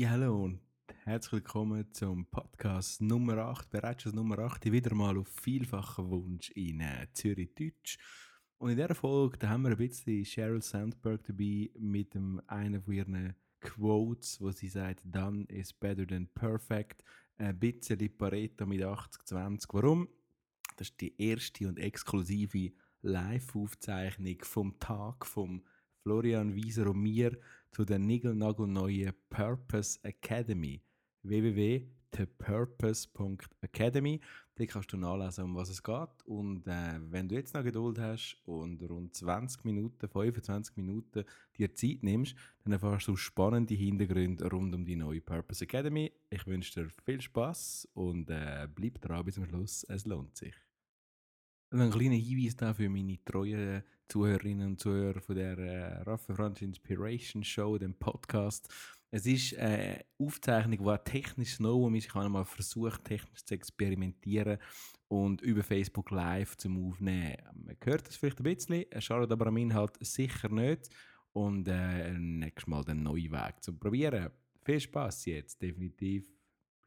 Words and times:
Ja, 0.00 0.10
hallo 0.10 0.44
und 0.44 0.60
herzlich 1.02 1.32
willkommen 1.32 1.92
zum 1.92 2.24
Podcast 2.26 3.00
Nummer 3.00 3.38
8, 3.38 3.68
bereits 3.68 4.04
schon 4.04 4.14
Nummer 4.14 4.38
8, 4.38 4.70
wieder 4.70 4.94
mal 4.94 5.18
auf 5.18 5.26
vielfachen 5.42 6.08
Wunsch 6.08 6.50
in 6.50 6.80
äh, 6.80 7.08
Zürich 7.14 7.52
Deutsch. 7.56 7.98
Und 8.58 8.70
in 8.70 8.76
dieser 8.76 8.94
Folge 8.94 9.38
da 9.38 9.48
haben 9.48 9.62
wir 9.62 9.72
ein 9.72 9.76
bisschen 9.76 10.24
Sheryl 10.24 10.62
Sandberg 10.62 11.24
dabei 11.24 11.70
mit 11.80 12.14
dem, 12.14 12.40
einer 12.46 12.80
von 12.80 12.94
ihren 12.94 13.34
Quotes, 13.58 14.40
wo 14.40 14.52
sie 14.52 14.68
sagt, 14.68 15.00
done 15.02 15.46
is 15.48 15.72
better 15.72 16.06
than 16.06 16.28
perfect. 16.28 17.02
Ein 17.36 17.58
bisschen 17.58 18.16
Pareto 18.16 18.66
mit 18.66 18.80
80-20. 18.80 19.66
Warum? 19.72 20.06
Das 20.76 20.90
ist 20.90 21.00
die 21.00 21.20
erste 21.20 21.66
und 21.66 21.76
exklusive 21.76 22.70
Live-Aufzeichnung 23.02 24.38
vom 24.44 24.78
Tag 24.78 25.26
vom 25.26 25.64
Florian 26.04 26.54
Wieser 26.54 26.88
und 26.88 27.02
mir 27.02 27.36
zu 27.72 27.84
der 27.84 27.98
neuen 27.98 29.12
Purpose 29.30 29.98
Academy. 30.02 30.82
www.thepurpose.academy. 31.22 34.20
Da 34.54 34.66
kannst 34.66 34.92
du 34.92 34.96
nachlesen, 34.96 35.44
um 35.44 35.54
was 35.54 35.68
es 35.68 35.82
geht. 35.82 36.08
Und 36.24 36.66
äh, 36.66 36.98
wenn 37.10 37.28
du 37.28 37.36
jetzt 37.36 37.54
noch 37.54 37.62
Geduld 37.62 37.98
hast 37.98 38.40
und 38.44 38.82
rund 38.82 39.14
20 39.14 39.64
Minuten, 39.64 40.08
25 40.08 40.76
Minuten 40.76 41.24
dir 41.56 41.74
Zeit 41.74 42.02
nimmst, 42.02 42.34
dann 42.64 42.72
erfährst 42.72 43.06
du 43.06 43.16
spannende 43.16 43.74
Hintergründe 43.74 44.50
rund 44.50 44.74
um 44.74 44.84
die 44.84 44.96
neue 44.96 45.20
Purpose 45.20 45.62
Academy. 45.62 46.10
Ich 46.30 46.44
wünsche 46.46 46.82
dir 46.82 46.90
viel 47.04 47.20
Spaß 47.20 47.88
und 47.94 48.30
äh, 48.30 48.66
bleib 48.74 49.00
dran 49.00 49.24
bis 49.24 49.36
zum 49.36 49.46
Schluss. 49.46 49.84
Es 49.84 50.06
lohnt 50.06 50.36
sich. 50.36 50.54
Ein 51.70 51.90
kleiner 51.90 52.14
Hinweis 52.14 52.56
da 52.56 52.72
für 52.72 52.88
meine 52.88 53.22
treuen 53.26 53.82
Zuhörerinnen 54.08 54.68
und 54.68 54.80
Zuhörer 54.80 55.20
von 55.20 55.36
der 55.36 55.58
äh, 55.58 56.02
Raffa 56.02 56.34
Franz 56.34 56.62
Inspiration 56.62 57.44
Show, 57.44 57.76
dem 57.76 57.92
Podcast. 57.92 58.72
Es 59.10 59.26
ist 59.26 59.54
eine 59.58 60.02
Aufzeichnung, 60.18 60.78
die 60.78 61.10
technisch 61.10 61.60
neu 61.60 61.94
ist. 61.94 62.06
Ich 62.06 62.14
habe 62.14 62.44
versucht, 62.46 63.04
technisch 63.04 63.44
zu 63.44 63.52
experimentieren 63.52 64.56
und 65.08 65.42
über 65.42 65.62
Facebook 65.62 66.10
Live 66.10 66.56
zum 66.56 66.88
Aufnehmen. 66.88 67.36
Man 67.52 67.76
hört 67.84 68.08
es 68.08 68.16
vielleicht 68.16 68.40
ein 68.40 68.44
bisschen, 68.44 68.86
schadet 69.00 69.30
aber 69.30 69.48
am 69.48 69.58
Inhalt 69.58 69.92
sicher 70.00 70.48
nicht. 70.48 70.88
Und 71.34 71.68
äh, 71.68 72.14
nächstes 72.18 72.66
Mal 72.66 72.82
den 72.82 73.02
neuen 73.02 73.30
Weg 73.30 73.62
zum 73.62 73.78
Probieren. 73.78 74.30
Viel 74.64 74.80
Spaß 74.80 75.26
jetzt, 75.26 75.60
definitiv. 75.60 76.24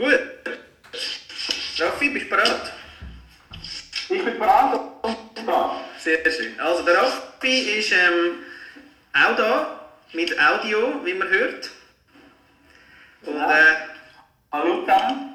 Gut. 0.00 0.18
Raffi, 1.78 2.08
bist 2.08 2.24
du 2.24 2.30
bereit? 2.30 2.72
Ich 4.08 4.24
bin 4.24 4.38
bereit 4.38 4.80
und 5.02 5.18
da. 5.46 5.84
Sehr 5.98 6.30
schön. 6.32 6.58
Also 6.58 6.82
der 6.84 6.96
Raffi 6.96 7.78
ist 7.78 7.92
ähm, 7.92 8.36
auch 9.12 9.36
da, 9.36 9.90
mit 10.14 10.40
Audio, 10.40 11.04
wie 11.04 11.12
man 11.12 11.28
hört. 11.28 11.68
Und, 13.26 13.36
äh, 13.36 13.74
Hallo 14.50 14.80
zusammen. 14.80 15.34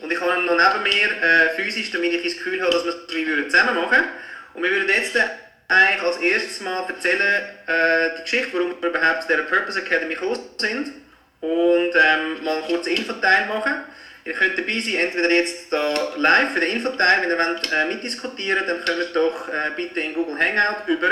und 0.00 0.12
ich 0.12 0.20
habe 0.20 0.38
ihn 0.38 0.44
noch 0.44 0.58
neben 0.58 0.82
mir 0.82 1.22
äh, 1.22 1.48
physisch, 1.56 1.90
damit 1.92 2.12
ich 2.12 2.24
das 2.24 2.34
Gefühl 2.34 2.60
habe, 2.60 2.72
dass 2.72 2.84
wir 2.84 2.92
es 2.92 3.14
wie 3.14 3.48
zusammen 3.48 3.76
machen 3.76 4.04
Und 4.52 4.64
wir 4.64 4.70
würden 4.70 4.88
jetzt 4.90 5.16
äh, 5.16 5.28
eigentlich 5.68 6.02
als 6.02 6.18
erstes 6.18 6.60
mal 6.60 6.84
erzählen, 6.86 7.44
äh, 7.68 8.16
die 8.18 8.22
Geschichte, 8.22 8.52
warum 8.52 8.82
wir 8.82 8.90
überhaupt 8.90 9.22
zu 9.22 9.28
dieser 9.28 9.44
Purpose 9.44 9.80
Academy 9.80 10.12
gekommen 10.12 10.38
sind. 10.58 11.05
Und 11.40 11.92
ähm, 11.94 12.44
mal 12.44 12.56
einen 12.56 12.66
kurzen 12.66 12.94
Infoteil 12.94 13.46
machen. 13.46 13.74
Ihr 14.24 14.32
könnt 14.32 14.58
dabei 14.58 14.80
sein, 14.80 14.96
entweder 14.96 15.30
jetzt 15.30 15.72
da 15.72 16.14
live 16.16 16.52
für 16.52 16.60
den 16.60 16.76
Infoteil, 16.76 17.22
wenn 17.22 17.30
ihr 17.30 17.38
wollt, 17.38 17.72
äh, 17.72 17.84
mitdiskutieren 17.86 18.64
dann 18.66 18.84
kommt 18.84 19.14
doch 19.14 19.48
äh, 19.48 19.70
bitte 19.76 20.00
in 20.00 20.14
Google 20.14 20.36
Hangout 20.36 20.88
über. 20.88 21.08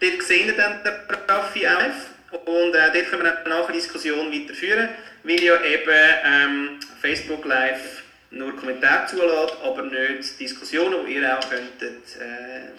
Dort 0.00 0.22
seht 0.22 0.46
ihr 0.46 0.56
dann 0.56 0.82
den 0.82 0.94
Raffi 1.28 1.60
live 1.60 2.10
und 2.44 2.74
äh, 2.74 2.90
dort 2.92 3.10
können 3.10 3.22
wir 3.22 3.48
nachher 3.48 3.72
Diskussion 3.72 4.32
weiterführen, 4.32 4.88
weil 5.22 5.42
ja 5.42 5.62
eben 5.62 6.14
ähm, 6.24 6.80
Facebook 7.00 7.44
Live 7.44 8.02
nur 8.30 8.56
Kommentare 8.56 9.06
zulässt, 9.06 9.56
aber 9.62 9.82
nicht 9.82 10.40
Diskussionen, 10.40 10.94
wo 11.02 11.06
ihr 11.06 11.38
auch 11.38 11.50
könntet 11.50 12.16
äh, 12.20 12.70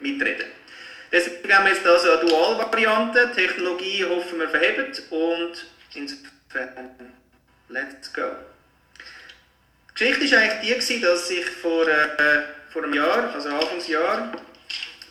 mitreden. 0.00 0.46
Deswegen 1.10 1.52
haben 1.52 1.64
wir 1.64 1.72
jetzt 1.72 1.86
also 1.86 2.10
eine 2.12 2.28
Dual-Variante. 2.28 3.32
Technologie 3.34 4.04
hoffen 4.04 4.40
wir 4.40 4.48
verhebt 4.48 5.02
und 5.10 5.66
insofern 5.94 7.12
let's 7.68 8.12
go. 8.12 8.30
Die 9.98 10.04
Geschichte 10.04 10.36
war 10.36 10.42
eigentlich 10.42 10.86
die, 10.86 11.00
dass 11.00 11.30
ich 11.30 11.44
vor, 11.44 11.86
äh, 11.88 12.42
vor 12.70 12.84
einem 12.84 12.94
Jahr, 12.94 13.34
also 13.34 13.48
Anfangsjahr, 13.48 14.32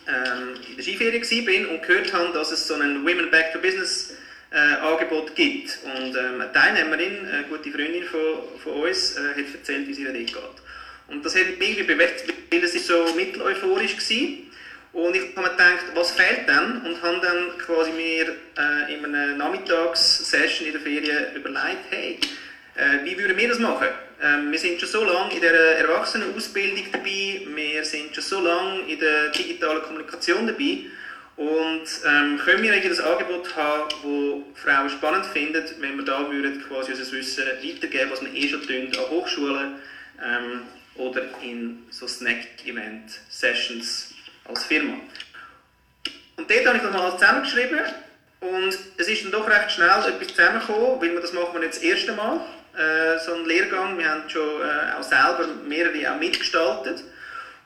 ähm, 0.08 0.54
in 0.68 0.76
der 0.76 0.82
Skiferie 0.82 1.20
war 1.20 1.70
und 1.70 1.82
gehört 1.82 2.12
habe, 2.12 2.32
dass 2.32 2.50
es 2.52 2.66
so 2.66 2.74
ein 2.74 3.04
Women 3.04 3.30
Back 3.30 3.52
to 3.52 3.58
Business 3.58 4.14
äh, 4.50 4.56
Angebot 4.56 5.34
gibt. 5.34 5.78
Und 5.84 6.16
ähm, 6.16 6.40
eine 6.40 6.52
Teilnehmerin, 6.52 7.28
eine 7.28 7.42
gute 7.44 7.70
Freundin 7.70 8.04
von, 8.04 8.58
von 8.62 8.72
uns, 8.84 9.16
äh, 9.16 9.28
hat 9.30 9.54
erzählt, 9.54 9.86
wie 9.86 9.92
ihr 9.92 10.12
dort 10.12 10.26
geht. 10.26 10.62
Und 11.08 11.24
das 11.24 11.34
hat 11.34 11.58
mich 11.58 11.70
irgendwie 11.70 11.94
bewegt, 11.94 12.24
weil 12.50 12.64
es 12.64 12.86
so 12.86 13.14
mitteleuphorisch 13.14 13.96
war. 13.96 14.47
Und 14.98 15.14
ich 15.14 15.22
habe 15.36 15.42
mir 15.42 15.50
gedacht, 15.50 15.84
was 15.94 16.10
fehlt 16.10 16.48
denn? 16.48 16.82
Und 16.84 17.00
habe 17.00 17.20
dann 17.22 17.56
quasi 17.58 17.92
mir 17.92 18.34
äh, 18.58 18.92
in 18.92 19.04
einer 19.04 19.36
Nachmittagssession 19.36 20.66
in 20.66 20.72
der 20.72 20.82
Ferien 20.82 21.36
überlegt, 21.36 21.84
hey, 21.90 22.18
äh, 22.74 23.04
wie 23.04 23.16
würden 23.16 23.36
wir 23.36 23.48
das 23.48 23.60
machen? 23.60 23.86
Ähm, 24.20 24.50
wir 24.50 24.58
sind 24.58 24.80
schon 24.80 24.88
so 24.88 25.04
lange 25.04 25.34
in 25.34 25.40
der 25.40 25.78
Erwachsenenausbildung 25.78 26.86
dabei, 26.90 27.42
wir 27.46 27.84
sind 27.84 28.12
schon 28.12 28.24
so 28.24 28.40
lange 28.40 28.80
in 28.88 28.98
der 28.98 29.28
digitalen 29.28 29.82
Kommunikation 29.82 30.48
dabei 30.48 30.78
und 31.36 31.84
ähm, 32.04 32.40
können 32.44 32.64
wir 32.64 32.72
eigentlich 32.72 32.96
das 32.96 32.98
Angebot 32.98 33.54
haben, 33.54 33.88
das 33.88 34.00
Frauen 34.60 34.90
spannend 34.90 35.26
finden, 35.26 35.64
wenn 35.78 35.96
wir 35.96 36.04
da 36.04 36.28
würden 36.28 36.60
quasi 36.66 36.90
unser 36.90 37.12
Wissen 37.12 37.44
weitergeben, 37.46 38.10
was 38.10 38.20
wir 38.20 38.34
eh 38.34 38.48
schon 38.48 38.66
tun 38.66 38.88
an 38.98 39.10
Hochschulen 39.10 39.76
ähm, 40.20 40.62
oder 40.96 41.22
in 41.40 41.84
so 41.90 42.08
Snack-Event-Sessions 42.08 44.17
als 44.48 44.64
Firma. 44.64 44.94
Und 46.36 46.50
dort 46.50 46.66
habe 46.66 46.76
ich 46.76 46.82
das 46.82 46.92
mal 46.92 47.12
zusammengeschrieben 47.12 47.80
und 48.40 48.78
es 48.96 49.08
ist 49.08 49.24
dann 49.24 49.32
doch 49.32 49.48
recht 49.48 49.72
schnell 49.72 49.88
etwas 49.88 50.28
zusammengekommen, 50.28 51.00
weil 51.00 51.12
wir 51.12 51.20
das 51.20 51.32
machen 51.32 51.54
wir 51.54 51.60
nicht 51.60 51.74
das 51.74 51.82
erste 51.82 52.12
Mal, 52.12 52.40
äh, 52.76 53.18
so 53.18 53.34
einen 53.34 53.46
Lehrgang. 53.46 53.98
Wir 53.98 54.08
haben 54.08 54.28
schon 54.28 54.62
äh, 54.62 54.98
auch 54.98 55.02
selber 55.02 55.48
mehrere 55.66 56.12
auch 56.12 56.18
mitgestaltet. 56.18 57.02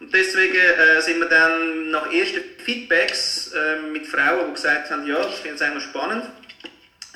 Und 0.01 0.13
deswegen 0.13 0.57
äh, 0.57 1.01
sind 1.03 1.21
wir 1.21 1.29
dann 1.29 1.91
nach 1.91 2.13
ersten 2.13 2.41
Feedbacks 2.65 3.53
äh, 3.53 3.81
mit 3.93 4.07
Frauen, 4.07 4.49
die 4.49 4.55
gesagt 4.55 4.91
haben, 4.91 5.07
ja, 5.07 5.23
das 5.23 5.35
finde 5.35 5.57
ich 5.57 5.63
eigentlich 5.63 5.85
spannend. 5.85 6.25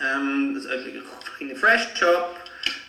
Ähm, 0.01 0.55
das, 0.55 0.67
äh, 0.67 0.79
in 1.41 1.49
einem 1.49 1.57
Fresh 1.57 1.89
Job, 1.99 2.37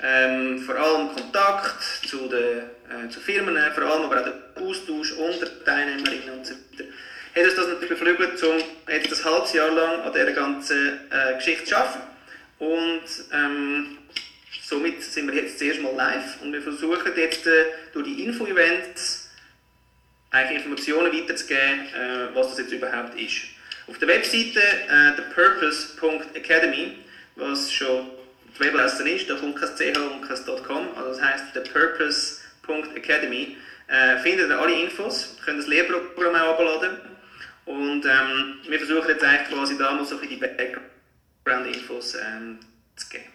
ähm, 0.04 0.60
vor 0.60 0.76
allem 0.76 1.16
Kontakt 1.16 1.84
zu 2.08 2.28
den 2.28 2.64
äh, 2.90 3.10
zu 3.10 3.20
Firmen, 3.20 3.58
vor 3.74 3.84
allem 3.84 4.04
aber 4.04 4.20
auch 4.20 4.24
der 4.24 4.64
Austausch 4.64 5.14
unter 5.14 5.64
Teilnehmerinnen 5.64 6.30
und 6.30 6.46
so 6.46 6.54
weiter. 6.54 6.90
Hat 7.36 7.44
uns 7.44 7.56
das 7.56 7.68
natürlich 7.68 7.90
beflügelt, 7.90 8.42
um 8.44 8.58
jetzt 8.90 9.26
ein 9.26 9.32
halbes 9.32 9.54
Jahr 9.54 9.72
lang 9.72 10.02
an 10.02 10.14
dieser 10.14 10.32
ganzen 10.32 11.00
äh, 11.12 11.36
Geschichte 11.36 11.66
zu 11.66 11.78
arbeiten. 11.78 12.08
Und 12.60 13.04
ähm, 13.32 13.98
somit 14.64 15.04
sind 15.04 15.32
wir 15.32 15.44
jetzt 15.44 15.60
zuerst 15.60 15.82
mal 15.82 15.94
live 15.94 16.42
und 16.42 16.52
wir 16.54 16.62
versuchen 16.62 17.12
jetzt 17.16 17.46
äh, 17.46 17.66
durch 17.94 18.06
die 18.08 18.24
Info-Events 18.24 19.30
eigentlich 20.32 20.58
Informationen 20.58 21.14
weiterzugeben, 21.14 21.86
äh, 21.94 22.36
was 22.36 22.50
das 22.50 22.60
jetzt 22.60 22.72
überhaupt 22.72 23.20
ist. 23.20 23.44
Auf 23.88 23.98
der 24.00 24.08
Webseite 24.08 24.60
äh, 24.60 25.16
thepurpose.academy, 25.16 26.98
was 27.36 27.72
schon 27.72 28.08
die 28.56 28.60
Webadresse 28.60 29.08
ist, 29.08 29.30
da 29.30 29.36
kommt 29.36 29.56
kein 29.56 29.70
ch 29.70 29.98
und 29.98 30.28
kein 30.28 30.64
.com, 30.64 30.88
also 30.98 31.10
das 31.10 31.22
heisst 31.22 31.54
thepurpose.academy, 32.68 33.58
äh, 33.88 34.18
findet 34.18 34.50
ihr 34.50 34.60
alle 34.60 34.82
Infos, 34.82 35.38
könnt 35.44 35.60
das 35.60 35.68
Lehrprogramm 35.68 36.36
auch 36.36 36.60
abladen. 36.60 36.98
Und 37.66 38.06
ähm, 38.06 38.56
wir 38.68 38.78
versuchen 38.78 39.10
jetzt 39.10 39.24
eigentlich 39.24 39.50
quasi 39.50 39.78
da 39.78 39.94
mal 39.94 40.06
so 40.06 40.18
ein 40.20 40.30
die 40.30 40.38
Background-Infos 40.38 42.16
ähm, 42.16 42.60
zu 42.96 43.10
geben. 43.10 43.26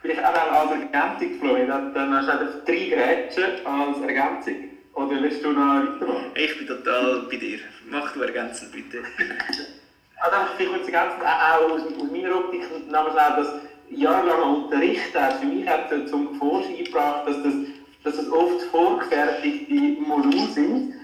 Vielleicht 0.00 0.24
auch 0.24 0.34
als 0.34 0.70
Ergänzung, 0.72 1.38
Florian, 1.38 1.94
dann 1.94 2.14
hast 2.16 2.26
du 2.26 2.32
einfach 2.32 2.64
drei 2.64 2.88
Grätschen 2.88 3.64
als 3.64 4.00
Ergänzung. 4.00 4.70
Oder 4.94 5.22
willst 5.22 5.44
du 5.44 5.52
noch 5.52 5.60
weitermachen? 5.60 6.32
Ich 6.34 6.58
bin 6.58 6.66
total 6.66 7.22
bei 7.30 7.36
dir. 7.36 7.60
Mach 7.88 8.12
du 8.12 8.22
ergänzend 8.22 8.72
bitte. 8.72 9.02
Also 10.24 10.36
vielleicht 10.56 10.72
kurz 10.72 10.86
ergänzend, 10.88 11.24
auch 11.24 11.70
aus, 11.72 11.80
aus 12.00 12.10
meiner 12.12 12.36
Optik, 12.36 12.62
namens 12.88 13.16
auch 13.16 13.36
das 13.36 13.54
jahrelange 13.90 14.44
Unterricht 14.44 15.14
hat 15.18 15.40
für 15.40 15.46
mich 15.46 15.66
hat 15.66 15.90
zum 16.08 16.38
Vorschein 16.38 16.84
gebracht, 16.84 17.26
dass 17.26 17.42
das, 17.42 17.54
dass 18.04 18.16
das 18.16 18.30
oft 18.30 18.62
vorgefertigte 18.70 19.74
Module 20.00 20.46
sind. 20.48 20.94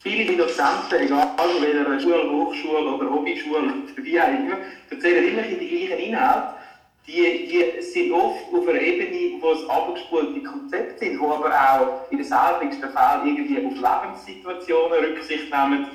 Viele 0.00 0.36
Dozenten, 0.36 0.94
egal 1.00 1.28
in 1.56 1.62
welcher 1.62 2.00
Schule, 2.00 2.30
Hochschule 2.30 2.94
oder 2.94 3.10
Hobbyschule, 3.10 3.72
für 3.94 4.02
die 4.02 4.16
immer, 4.16 4.56
erzählen 4.90 5.28
immer 5.28 5.42
die 5.42 5.68
gleichen 5.68 6.02
Inhalte. 6.02 6.54
Die, 7.06 7.48
die 7.48 7.82
sind 7.82 8.12
oft 8.12 8.52
auf 8.52 8.68
einer 8.68 8.80
Ebene, 8.80 9.40
wo 9.40 9.52
es 9.52 9.68
abgespulte 9.68 10.40
Konzepte 10.42 10.98
sind, 10.98 11.20
die 11.20 11.24
aber 11.24 11.50
auch 11.50 12.10
in 12.10 12.18
den 12.18 12.26
seltensten 12.26 12.90
Fällen 12.90 13.26
irgendwie 13.26 13.66
auf 13.66 13.74
Lebenssituationen 13.74 15.04
Rücksicht 15.04 15.52
nehmen, 15.52 15.86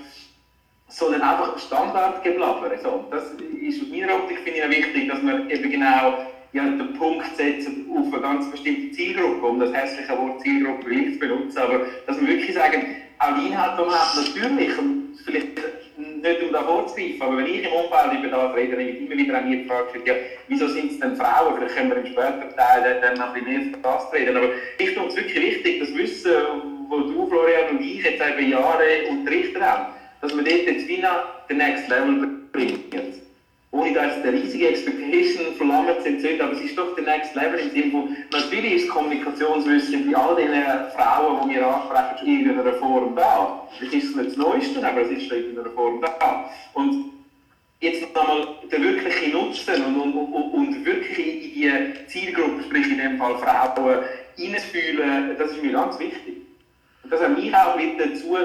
sondern 0.90 1.22
einfach 1.22 1.58
Standardgeblaber. 1.60 2.78
So, 2.84 3.06
das 3.10 3.24
ist 3.62 3.82
aus 3.82 3.90
meiner 3.90 4.16
Optik 4.16 4.40
finde 4.40 4.60
ich 4.60 4.70
wichtig, 4.70 5.10
dass 5.10 5.22
man 5.22 5.50
eben 5.50 5.72
genau 5.72 6.18
ja, 6.54 6.64
den 6.64 6.94
Punkt 6.94 7.36
setzt 7.36 7.68
auf 7.68 8.14
eine 8.14 8.22
ganz 8.22 8.50
bestimmte 8.52 8.92
Zielgruppe, 8.96 9.46
um 9.46 9.60
das 9.60 9.74
hässliche 9.74 10.18
Wort 10.18 10.42
Zielgruppe 10.42 10.90
nicht 10.90 11.14
zu 11.14 11.20
benutzen, 11.20 11.58
aber 11.58 11.86
dass 12.06 12.20
wir 12.20 12.28
wirklich 12.28 12.54
sagen, 12.54 12.96
auch 13.20 13.36
die 13.36 13.48
Inhalte, 13.48 13.82
die 13.82 13.90
man 13.90 14.00
hat, 14.00 14.16
natürlich, 14.16 14.78
und 14.78 15.18
vielleicht 15.26 15.48
nicht 15.98 16.44
um 16.44 16.52
da 16.52 16.64
vorzugreifen, 16.64 17.22
aber 17.22 17.38
wenn 17.38 17.46
ich 17.48 17.64
im 17.64 17.74
Umfeld 17.74 18.20
über 18.20 18.28
das 18.30 18.56
rede, 18.56 18.76
dann 18.76 18.88
ich 18.88 19.02
immer 19.02 19.18
wieder 19.18 19.38
an 19.38 19.50
mir 19.50 19.64
gefragt, 19.64 19.96
ja, 20.06 20.14
wieso 20.48 20.68
sind 20.68 20.92
es 20.92 21.00
denn 21.00 21.16
Frauen? 21.16 21.56
Vielleicht 21.58 21.76
können 21.76 21.90
wir 21.90 21.98
im 21.98 22.06
späteren 22.06 22.56
Teil 22.56 23.02
dann 23.02 23.18
noch 23.18 23.34
ein 23.34 23.44
bisschen 23.44 23.72
mehr 23.72 23.80
das 23.82 24.14
reden. 24.14 24.38
Aber 24.38 24.50
ich 24.78 24.90
finde 24.90 25.08
es 25.08 25.16
wirklich 25.16 25.42
wichtig, 25.42 25.80
das 25.80 25.96
Wissen, 25.96 26.32
wo 26.90 27.00
du, 27.00 27.28
Florian 27.28 27.70
und 27.72 27.82
ich 27.82 28.04
jetzt 28.04 28.16
über 28.16 28.40
Jahre 28.40 28.84
unterrichtet 29.10 29.62
haben, 29.62 29.94
dass 30.22 30.34
man 30.34 30.46
dort 30.46 30.66
jetzt 30.66 30.88
wieder 30.88 31.44
den 31.50 31.58
Next 31.58 31.88
Level 31.90 32.30
bringt. 32.52 32.94
Ohne 33.72 33.94
da 33.94 34.06
jetzt 34.06 34.26
eine 34.26 34.34
riesige 34.34 34.70
Expectation 34.70 35.54
verlangt 35.56 36.06
entzünden, 36.06 36.42
aber 36.42 36.54
es 36.54 36.62
ist 36.62 36.78
doch 36.78 36.96
der 36.96 37.04
Next 37.04 37.36
Level 37.36 37.60
im 37.60 37.72
Sinne 37.72 37.92
von, 37.92 38.16
natürlich 38.32 38.74
ist 38.74 38.90
Kommunikationswissen 38.90 40.10
bei 40.10 40.18
all 40.18 40.36
den 40.36 40.54
Frauen, 40.96 41.50
die 41.50 41.56
wir 41.56 41.68
ansprechen, 41.68 42.28
in 42.28 42.46
irgendeiner 42.48 42.78
Form 42.78 43.16
da. 43.16 43.68
Das 43.80 43.94
ist 43.94 44.16
nicht 44.16 44.30
das 44.30 44.38
Neueste, 44.38 44.88
aber 44.88 45.02
es 45.02 45.10
ist 45.10 45.32
in 45.32 45.60
einer 45.60 45.70
Form 45.72 46.02
da. 46.02 46.50
Und 46.74 47.12
jetzt 47.82 48.02
nochmal 48.16 48.48
der 48.72 48.82
wirkliche 48.82 49.30
Nutzen 49.32 49.84
und, 49.86 50.02
und, 50.02 50.14
und, 50.14 50.54
und 50.54 50.86
wirklich 50.86 51.20
in 51.20 51.94
die 51.94 52.08
Zielgruppe, 52.08 52.64
sprich 52.64 52.90
in 52.90 53.00
dem 53.00 53.18
Fall 53.18 53.38
Frauen, 53.38 54.00
hineinfühlen, 54.38 55.36
das 55.38 55.52
ist 55.52 55.62
mir 55.62 55.74
ganz 55.74 56.00
wichtig. 56.00 56.38
Und 57.04 57.12
das 57.12 57.22
hat 57.22 57.38
mich 57.38 57.54
auch 57.54 57.76
mit 57.76 58.00
dazu 58.00 58.38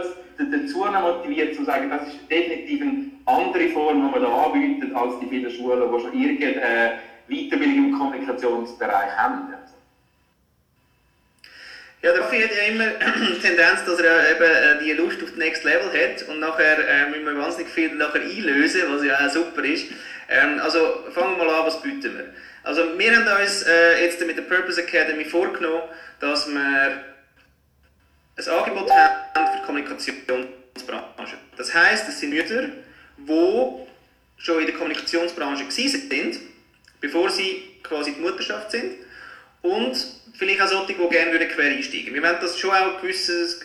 dazu 0.50 0.84
motiviert, 0.84 1.54
zu 1.54 1.64
sagen, 1.64 1.90
das 1.90 2.08
ist 2.08 2.30
definitiv 2.30 2.82
eine 2.82 3.12
andere 3.26 3.69
Form, 3.70 4.06
die 4.06 4.10
man 4.10 4.22
da 4.22 4.44
anbietet, 4.44 4.94
als 4.94 5.19
die 5.20 5.26
vielen 5.28 5.50
Schulen, 5.50 5.92
die 5.92 6.00
schon 6.00 6.20
irgendeine 6.20 6.98
Weiterbildung 7.28 7.84
im 7.86 7.98
Kommunikationsbereich 7.98 9.16
haben. 9.16 9.52
Ja, 12.02 12.12
der 12.12 12.20
Raffi 12.20 12.42
hat 12.42 12.50
ja 12.50 12.62
immer 12.64 12.86
die 12.88 13.38
Tendenz, 13.38 13.84
dass 13.84 14.00
er 14.00 14.30
eben 14.32 14.42
äh, 14.42 14.84
die 14.84 14.92
Lust 14.92 15.22
auf 15.22 15.28
das 15.30 15.38
Next 15.38 15.62
Level 15.62 15.88
hat 15.88 16.28
und 16.28 16.40
nachher 16.40 16.78
äh, 16.88 17.08
müssen 17.10 17.24
wir 17.24 17.38
wahnsinnig 17.38 17.72
viel 17.72 17.94
nachher 17.94 18.22
einlösen, 18.22 18.82
was 18.88 19.04
ja 19.04 19.24
auch 19.24 19.30
super 19.30 19.62
ist. 19.62 19.86
Ähm, 20.28 20.58
also 20.60 21.04
fangen 21.12 21.38
wir 21.38 21.44
mal 21.44 21.60
an, 21.60 21.66
was 21.66 21.80
bieten 21.80 22.12
wir? 22.16 22.34
Also 22.64 22.98
wir 22.98 23.16
haben 23.16 23.40
uns 23.40 23.62
äh, 23.62 24.04
jetzt 24.04 24.24
mit 24.26 24.36
der 24.36 24.42
Purpose 24.42 24.82
Academy 24.82 25.24
vorgenommen, 25.24 25.82
dass 26.19 26.48
wir 26.48 27.04
ein 28.36 28.48
Angebot 28.48 28.90
haben 28.90 29.46
für 29.52 29.58
die 29.58 29.64
Kommunikationsbranche. 29.64 31.36
Das 31.56 31.72
heisst, 31.72 32.08
es 32.08 32.19
sind 32.19 32.30
Mütter, 32.30 32.69
die 33.26 34.42
schon 34.42 34.60
in 34.60 34.66
der 34.66 34.74
Kommunikationsbranche 34.74 35.64
sind, 35.70 36.40
bevor 37.00 37.30
sie 37.30 37.76
quasi 37.82 38.12
die 38.12 38.20
Mutterschaft 38.20 38.70
sind 38.70 38.94
und 39.62 39.96
vielleicht 40.34 40.60
auch 40.62 40.69
solche, 40.69 40.94
die 40.94 41.08
gerne 41.08 41.48
quer 41.48 41.70
einsteigen 41.70 42.06
würden. 42.06 42.14
Wir 42.14 42.22
wollen 42.22 42.40
das 42.40 42.58
schon 42.58 42.70
auch 42.70 43.00
in 43.02 43.08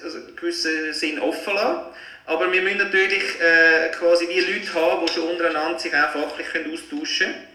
also 0.04 0.20
gewissen 0.36 0.94
Sinn 0.94 1.20
offen 1.20 1.54
lassen, 1.54 1.82
aber 2.26 2.52
wir 2.52 2.62
müssen 2.62 2.78
natürlich 2.78 3.24
äh, 3.40 3.90
quasi 3.98 4.28
die 4.28 4.40
Leute 4.40 4.74
haben, 4.74 5.06
die 5.06 5.14
schon 5.14 5.30
untereinander 5.30 5.80
sich 5.80 5.94
auch 5.94 6.12
fachlich 6.12 6.48
austauschen 6.48 7.28
können. 7.28 7.48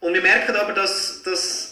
Und 0.00 0.14
wir 0.14 0.22
merken 0.22 0.56
aber, 0.56 0.72
dass, 0.72 1.22
dass 1.22 1.69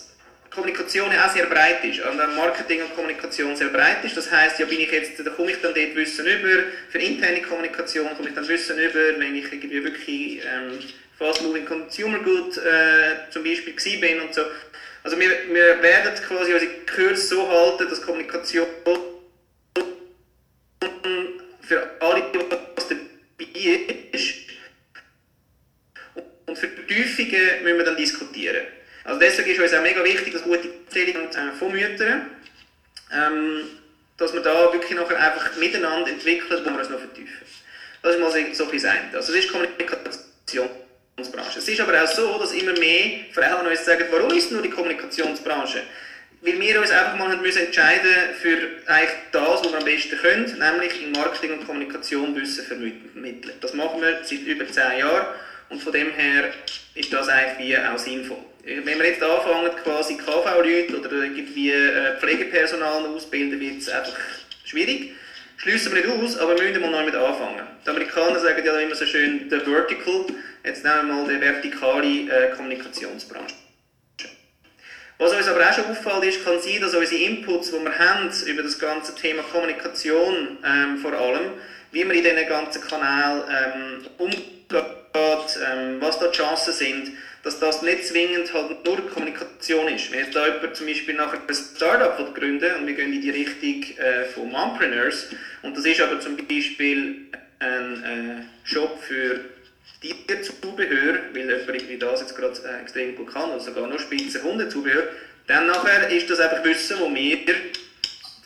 Kommunikation 0.58 1.12
ja 1.12 1.26
auch 1.26 1.32
sehr 1.32 1.46
breit 1.46 1.84
ist, 1.84 2.00
also 2.00 2.19
Marketing 2.37 2.82
und 2.82 2.94
Kommunikation 2.94 3.55
sehr 3.55 3.69
breit 3.69 4.05
ist. 4.05 4.16
Das 4.16 4.31
heißt, 4.31 4.58
ja, 4.58 4.66
bin 4.66 4.81
ich 4.81 4.90
jetzt, 4.90 5.25
da 5.25 5.31
komme 5.31 5.52
ich 5.52 5.60
dann 5.60 5.72
dort 5.72 5.94
Wissen 5.94 6.26
über, 6.26 6.64
für 6.88 6.99
interne 6.99 7.40
Kommunikation 7.43 8.08
komme 8.16 8.28
ich 8.28 8.34
dann 8.34 8.49
Wissen 8.49 8.76
über, 8.76 9.19
wenn 9.19 9.37
ich 9.37 9.52
irgendwie 9.52 9.84
wirklich 9.84 10.43
ähm, 10.44 10.78
Fast 11.16 11.43
Moving 11.43 11.64
Consumer 11.64 12.19
Good 12.19 12.58
äh, 12.58 13.31
zum 13.31 13.44
Beispiel 13.44 14.00
bin 14.00 14.20
und 14.20 14.34
so. 14.34 14.43
Also 15.05 15.19
wir, 15.19 15.31
wir 15.52 15.81
werden 15.81 16.12
quasi 16.26 16.52
unsere 16.52 16.70
Kurs 16.93 17.28
so 17.28 17.49
halten, 17.49 17.88
dass 17.88 18.02
Kommunikation 18.02 18.66
deswegen 29.29 29.51
ist 29.51 29.61
uns 29.61 29.75
auch 29.75 29.83
mega 29.83 30.03
wichtig, 30.05 30.33
dass 30.33 30.43
gute 30.43 30.69
Erzählungen 30.87 31.29
äh, 31.29 31.53
von 31.59 31.73
Müttern, 31.73 32.31
ähm, 33.13 33.63
dass 34.17 34.33
wir 34.33 34.41
da 34.41 34.73
wirklich 34.73 34.99
nachher 34.99 35.19
einfach 35.19 35.57
miteinander 35.57 36.11
entwickeln, 36.11 36.65
wo 36.65 36.71
wir 36.71 36.81
es 36.81 36.91
noch 36.91 36.99
vertiefen. 36.99 37.37
Das 38.03 38.15
ist 38.15 38.21
mal 38.21 38.31
so, 38.31 38.39
ein 38.39 38.79
sein. 38.79 39.11
Also 39.13 39.33
das 39.33 39.45
ist 39.45 39.53
Kommunikationsbranche. 39.53 41.59
Es 41.59 41.69
ist 41.69 41.81
aber 41.81 42.03
auch 42.03 42.07
so, 42.07 42.39
dass 42.39 42.53
immer 42.53 42.79
mehr 42.79 43.21
Frauen 43.33 43.67
uns 43.67 43.85
sagen, 43.85 44.05
warum 44.11 44.33
ist 44.33 44.53
nur 44.53 44.63
die 44.63 44.71
Kommunikationsbranche? 44.71 45.83
Weil 46.41 46.61
wir 46.61 46.81
uns 46.81 46.93
einfach 46.93 47.17
mal 47.17 47.37
müssen 47.39 47.67
entscheiden 47.67 48.35
für 48.41 48.59
eigentlich 48.87 49.11
das, 49.33 49.65
was 49.65 49.73
wir 49.73 49.79
am 49.79 49.85
besten 49.85 50.17
können, 50.19 50.45
nämlich 50.45 51.03
in 51.03 51.11
Marketing 51.11 51.59
und 51.59 51.67
Kommunikation 51.67 52.37
Wissen 52.37 52.65
vermitteln. 52.65 53.55
Das 53.61 53.75
machen 53.75 54.01
wir 54.01 54.20
seit 54.23 54.43
über 54.43 54.69
zehn 54.69 55.01
Jahren 55.01 55.27
und 55.69 55.82
von 55.82 55.93
dem 55.93 56.13
her 56.13 56.53
ist 56.94 57.13
das 57.13 57.29
eigentlich 57.29 57.69
wie 57.69 57.77
auch 57.77 57.99
sinnvoll. 57.99 58.39
Wenn 58.69 58.98
wir 58.98 59.06
jetzt 59.06 59.22
anfangen, 59.22 59.70
quasi 59.82 60.19
KV-Leute 60.19 61.01
oder 61.01 61.10
irgendwie 61.10 61.72
äh, 61.72 62.19
Pflegepersonal 62.19 63.06
ausbilden, 63.06 63.58
wird 63.58 63.79
es 63.79 63.89
einfach 63.89 64.19
schwierig. 64.65 65.15
Schließen 65.56 65.94
wir 65.94 66.03
nicht 66.03 66.15
aus, 66.15 66.37
aber 66.37 66.55
wir 66.55 66.69
müssen 66.69 66.82
mal 66.82 66.91
neu 66.91 67.05
mit 67.06 67.15
anfangen. 67.15 67.67
Die 67.82 67.89
Amerikaner 67.89 68.39
sagen 68.39 68.63
ja 68.63 68.79
immer 68.79 68.94
so 68.94 69.06
schön, 69.06 69.48
the 69.48 69.58
vertical, 69.60 70.27
jetzt 70.65 70.84
nehmen 70.84 71.08
wir 71.08 71.15
mal 71.15 71.29
die 71.29 71.41
vertikale 71.41 72.06
äh, 72.06 72.55
Kommunikationsbranche. 72.55 73.55
Was 75.17 75.32
uns 75.32 75.48
aber 75.48 75.67
auch 75.67 75.72
schon 75.72 75.87
auffällt, 75.87 76.25
ist, 76.25 76.44
kann 76.44 76.60
sein, 76.60 76.81
dass 76.82 76.94
unsere 76.94 77.22
Inputs, 77.22 77.70
die 77.70 77.82
wir 77.82 77.98
haben 77.98 78.31
über 78.46 78.63
das 78.63 78.79
ganze 78.79 79.15
Thema 79.15 79.43
Kommunikation 79.44 80.58
ähm, 80.63 80.98
vor 80.98 81.15
allem, 81.15 81.53
wie 81.91 82.05
man 82.05 82.15
in 82.15 82.22
diesen 82.22 82.48
ganzen 82.48 82.82
Kanälen 82.82 83.43
ähm, 83.48 84.06
umgeht, 84.19 84.44
ähm, 84.70 85.96
was 86.01 86.19
da 86.19 86.29
die 86.29 86.37
Chancen 86.37 86.72
sind, 86.75 87.13
dass 87.48 87.60
das 87.60 87.81
nicht 87.81 88.05
zwingend 88.05 88.52
halt 88.52 88.84
nur 88.84 89.10
Kommunikation 89.10 89.88
ist. 89.88 90.12
Wenn 90.12 90.20
jetzt 90.20 90.36
da 90.36 90.46
jemand 90.46 90.76
zum 90.76 90.86
Beispiel 90.86 91.14
nachher 91.14 91.40
ein 91.48 91.55
Startup 91.55 92.34
gründen 92.34 92.74
und 92.74 92.86
wir 92.86 92.94
gehen 92.94 93.10
in 93.10 93.22
die 93.22 93.31
Richtung 93.31 93.84
äh, 93.96 94.24
von 94.26 94.50
Mompreneurs 94.50 95.31
und 95.62 95.74
das 95.74 95.86
ist 95.86 95.98
aber 96.00 96.20
zum 96.20 96.36
Beispiel 96.36 97.28
ein 97.60 98.05
äh, 98.05 98.69
Shop 98.69 99.02
für 99.02 99.40
Tierzubehör, 100.02 101.20
weil 101.32 101.50
jemand 101.50 102.02
das 102.02 102.20
jetzt 102.20 102.36
gerade 102.36 102.58
äh, 102.67 102.82
extrem 102.82 103.17
gut 103.17 103.32
kann, 103.32 103.50
oder 103.50 103.60
sogar 103.60 103.86
nur 103.86 103.98
spitze 103.98 104.43
Hundezubehör, 104.43 105.05
dann 105.46 105.69
nachher 105.69 106.10
ist 106.10 106.28
das 106.28 106.40
einfach 106.40 106.62
Wissen, 106.64 106.98
wo 107.00 107.12
wir 107.14 107.38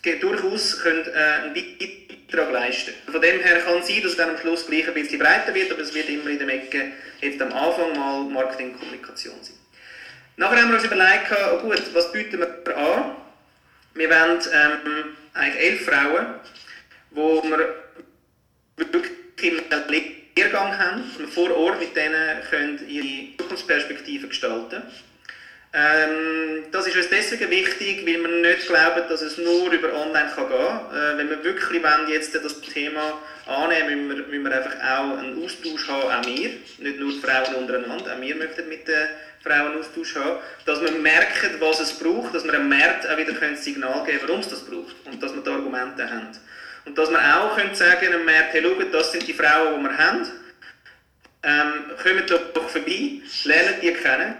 durchaus 0.03 0.81
können, 0.81 1.07
äh, 1.07 1.45
einen 1.45 1.55
Beitrag 1.55 2.51
leisten 2.53 2.95
Von 3.11 3.21
dem 3.21 3.41
her 3.41 3.61
kann 3.61 3.79
es 3.79 3.87
sein, 3.87 4.03
dass 4.03 4.13
es 4.13 4.17
dann 4.17 4.31
am 4.31 4.39
Schluss 4.39 4.67
gleich 4.67 4.89
ein 4.89 4.95
bisschen 4.95 5.19
breiter 5.19 5.55
wird, 5.55 5.71
aber 5.71 5.83
es 5.83 5.95
wird 5.95 6.09
immer 6.09 6.31
in 6.31 6.39
der 6.39 6.49
Ecke 6.49 6.93
jetzt 7.21 7.41
am 7.41 7.53
Anfang 7.53 7.97
mal 7.97 8.25
Marketing 8.25 8.73
und 8.73 8.81
Kommunikation 8.81 9.37
sein. 9.43 9.55
Nachher 10.37 10.63
haben 10.63 10.71
wir 10.71 10.77
uns 10.77 10.85
überlegt, 10.85 11.31
oh 11.53 11.59
gut, 11.59 11.83
was 11.93 12.11
bieten 12.11 12.41
wir 12.41 12.77
an? 12.77 13.17
Wir 13.95 14.09
wollen 14.09 14.41
ähm, 14.53 15.17
eigentlich 15.35 15.63
elf 15.63 15.85
Frauen, 15.85 16.27
wo 17.11 17.43
wir 17.43 17.75
wirklich 18.77 19.13
einen 19.43 19.89
Lehrgang 20.35 20.79
haben, 20.79 21.05
und 21.19 21.29
vor 21.29 21.55
Ort 21.57 21.79
mit 21.79 21.95
denen 21.95 22.43
können 22.49 22.89
ihre 22.89 23.37
Zukunftsperspektive 23.37 24.29
gestalten 24.29 24.83
Ähm, 25.75 26.65
das 26.71 26.87
ist 26.87 26.97
uns 26.97 27.09
deswegen 27.09 27.51
wichtig, 27.51 28.05
weil 28.07 28.21
wir 28.21 28.29
nicht 28.29 28.67
glauben, 28.67 29.09
dass 29.09 29.23
es 29.23 29.39
nur 29.39 29.73
über 29.73 29.95
online 29.95 30.31
kann 30.35 30.49
gehen 30.49 30.59
kann. 30.59 31.15
Äh, 31.15 31.19
wenn 31.19 31.31
wir 31.31 31.43
wirklich 31.43 31.83
wollen, 31.83 32.09
jetzt 32.09 32.35
das 32.35 32.61
Thema 32.61 33.19
annehmen, 33.47 34.07
müssen 34.07 34.19
wir, 34.19 34.27
müssen 34.27 34.45
wir 34.45 34.53
einfach 34.53 34.77
auch 34.77 35.19
einen 35.19 35.43
Austausch 35.43 35.89
haben, 35.89 36.11
auch 36.11 36.27
wir, 36.27 36.51
nicht 36.79 37.01
nur 37.01 37.13
die 37.13 37.21
Frauen 37.21 37.55
untereinander, 37.55 38.15
auch 38.15 38.21
wir 38.21 38.37
möchten 38.37 38.69
mit 38.69 38.87
den 38.87 39.09
Frauen 39.43 39.73
einen 39.73 39.79
Austausch 39.79 40.15
haben, 40.15 40.41
dass 40.67 40.83
wir 40.83 40.91
merken, 40.93 41.57
was 41.59 41.81
es 41.81 41.99
braucht, 41.99 42.35
dass 42.35 42.45
wir 42.45 42.53
einem 42.53 42.69
Markt 42.69 43.09
auch 43.09 43.17
wieder 43.17 43.33
ein 43.41 43.57
Signal 43.57 44.05
geben 44.05 44.19
können, 44.19 44.29
warum 44.29 44.41
es 44.41 44.51
das 44.51 44.67
braucht 44.67 44.95
und 45.07 45.23
dass 45.23 45.35
wir 45.35 45.43
da 45.43 45.53
Argumente 45.53 46.09
haben. 46.09 46.29
Und 46.85 46.99
dass 46.99 47.11
wir 47.11 47.19
auch 47.19 47.57
können 47.57 47.75
sagen 47.75 48.09
einem 48.09 48.27
Markt, 48.27 48.53
hey, 48.53 48.63
schaut, 48.63 48.93
das 48.93 49.13
sind 49.13 49.27
die 49.27 49.33
Frauen, 49.33 49.79
die 49.79 49.89
wir 49.89 49.97
haben, 49.97 50.27
ähm, 51.45 51.97
kommt 52.01 52.31
doch 52.31 52.69
vorbei, 52.69 53.21
lernen 53.45 53.75
die 53.83 53.93
kennen 53.95 54.35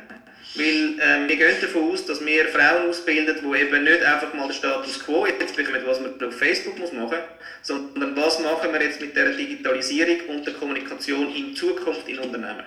weil 0.55 0.99
ähm, 1.01 1.29
wir 1.29 1.37
gehen 1.37 1.61
davon 1.61 1.91
aus, 1.91 2.05
dass 2.05 2.25
wir 2.25 2.47
Frauen 2.49 2.89
ausbilden, 2.89 3.37
die 3.41 3.61
eben 3.61 3.85
nicht 3.85 4.03
einfach 4.03 4.35
mal 4.35 4.49
den 4.49 4.55
Status 4.55 5.03
quo 5.03 5.27
jetzt 5.27 5.57
bekommen, 5.57 5.83
was 5.87 6.01
man 6.01 6.23
auf 6.23 6.37
Facebook 6.37 6.79
muss 6.79 6.93
machen 6.93 7.11
muss, 7.11 7.19
sondern 7.63 8.17
was 8.17 8.39
machen 8.41 8.73
wir 8.73 8.83
jetzt 8.83 9.01
mit 9.01 9.17
der 9.17 9.31
Digitalisierung 9.31 10.21
und 10.29 10.47
der 10.47 10.55
Kommunikation 10.55 11.35
in 11.35 11.57
Zukunft 11.57 12.07
in 12.09 12.19
Unternehmen. 12.19 12.65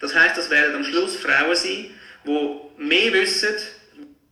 Das 0.00 0.14
heißt, 0.14 0.36
das 0.36 0.50
werden 0.50 0.76
am 0.76 0.84
Schluss 0.84 1.16
Frauen 1.16 1.56
sein, 1.56 1.86
die 2.26 2.60
mehr 2.76 3.12
wissen, 3.12 3.54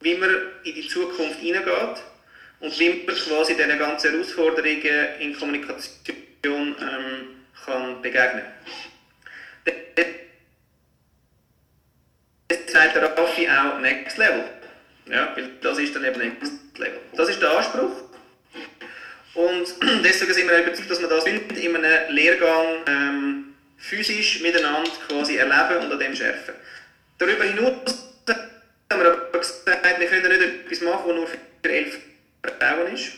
wie 0.00 0.14
man 0.14 0.30
in 0.64 0.74
die 0.74 0.88
Zukunft 0.88 1.40
hineingeht 1.40 2.02
und 2.60 2.78
wie 2.78 3.04
man 3.06 3.16
quasi 3.16 3.54
diesen 3.56 3.78
ganzen 3.78 4.12
Herausforderungen 4.12 5.06
in 5.20 5.36
Kommunikation 5.36 5.96
ähm, 6.46 7.28
kann 7.64 8.02
begegnen 8.02 8.42
kann 8.42 8.95
sagt 12.76 12.96
der 12.96 13.16
Raffi 13.16 13.48
auch 13.48 13.80
Next 13.80 14.18
Level. 14.18 14.44
Ja, 15.10 15.32
weil 15.34 15.50
das 15.62 15.78
ist 15.78 15.94
dann 15.94 16.04
eben 16.04 16.18
Next 16.18 16.52
Level. 16.76 17.00
Das 17.16 17.28
ist 17.28 17.40
der 17.40 17.56
Anspruch. 17.56 17.92
Und 19.34 19.66
deswegen 20.04 20.34
sind 20.34 20.48
wir 20.48 20.62
überzeugt, 20.62 20.90
dass 20.90 21.00
wir 21.00 21.08
das 21.08 21.24
in 21.26 21.76
einem 21.76 22.14
Lehrgang 22.14 22.66
ähm, 22.86 23.54
physisch 23.78 24.40
miteinander 24.42 24.90
quasi 25.08 25.36
erleben 25.36 25.84
und 25.84 25.92
an 25.92 25.98
dem 25.98 26.14
schärfen. 26.14 26.54
Darüber 27.18 27.44
hinaus 27.44 28.12
haben 28.90 29.02
wir 29.02 29.12
aber 29.12 29.38
gesagt, 29.38 30.00
wir 30.00 30.06
können 30.06 30.38
nicht 30.38 30.42
etwas 30.42 30.80
machen, 30.82 31.08
das 31.08 31.16
nur 31.16 31.26
für 31.26 31.38
elf 31.68 31.98
Frauen 32.58 32.94
ist. 32.94 33.12